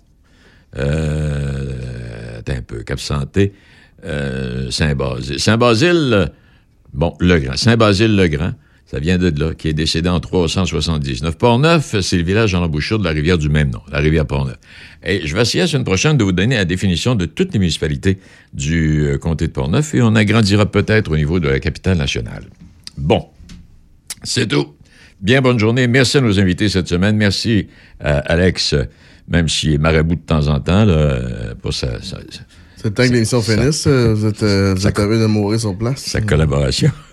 [0.76, 3.52] Euh, attends un peu, Cap Santé.
[4.04, 5.38] Euh, Saint-Basile.
[5.40, 6.32] Saint-Basile,
[6.96, 7.56] bon, le Grand.
[7.56, 8.52] Saint-Basile le Grand,
[8.86, 11.36] ça vient de là, qui est décédé en 379.
[11.38, 14.56] Port-Neuf, c'est le village en embouchure de la rivière du même nom, la rivière Port-Neuf.
[15.04, 17.58] Et je vais essayer la semaine prochaine de vous donner la définition de toutes les
[17.58, 18.18] municipalités
[18.52, 22.44] du euh, comté de Port-Neuf et on agrandira peut-être au niveau de la capitale nationale.
[22.96, 23.26] Bon,
[24.22, 24.74] c'est tout.
[25.20, 25.86] Bien bonne journée.
[25.88, 27.16] Merci à nos invités cette semaine.
[27.16, 27.68] Merci
[28.00, 28.84] à Alex, euh,
[29.28, 31.98] même s'il est marabout de temps en temps, là, euh, pour sa-
[32.76, 33.86] C'est le temps que l'émission finisse.
[33.86, 36.02] euh, Vous êtes, euh, vous êtes de mourir sur place.
[36.04, 36.90] sa collaboration.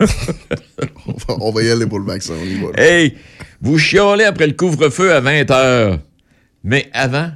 [1.07, 2.33] on, va, on va y aller pour le vaccin.
[2.39, 2.67] On y va.
[2.81, 3.15] Hey,
[3.61, 5.99] vous chiolez après le couvre-feu à 20 h.
[6.65, 7.31] Mais avant,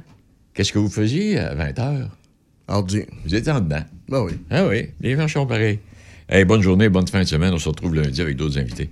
[0.54, 2.06] qu'est-ce que vous faisiez à 20 h?
[2.68, 3.02] Ordi.
[3.24, 3.82] Vous étiez en dedans.
[4.08, 4.32] Ben oui.
[4.50, 5.78] Ah oui, les gens sont pareils.
[6.28, 7.54] Hey, bonne journée, bonne fin de semaine.
[7.54, 8.90] On se retrouve lundi avec d'autres invités.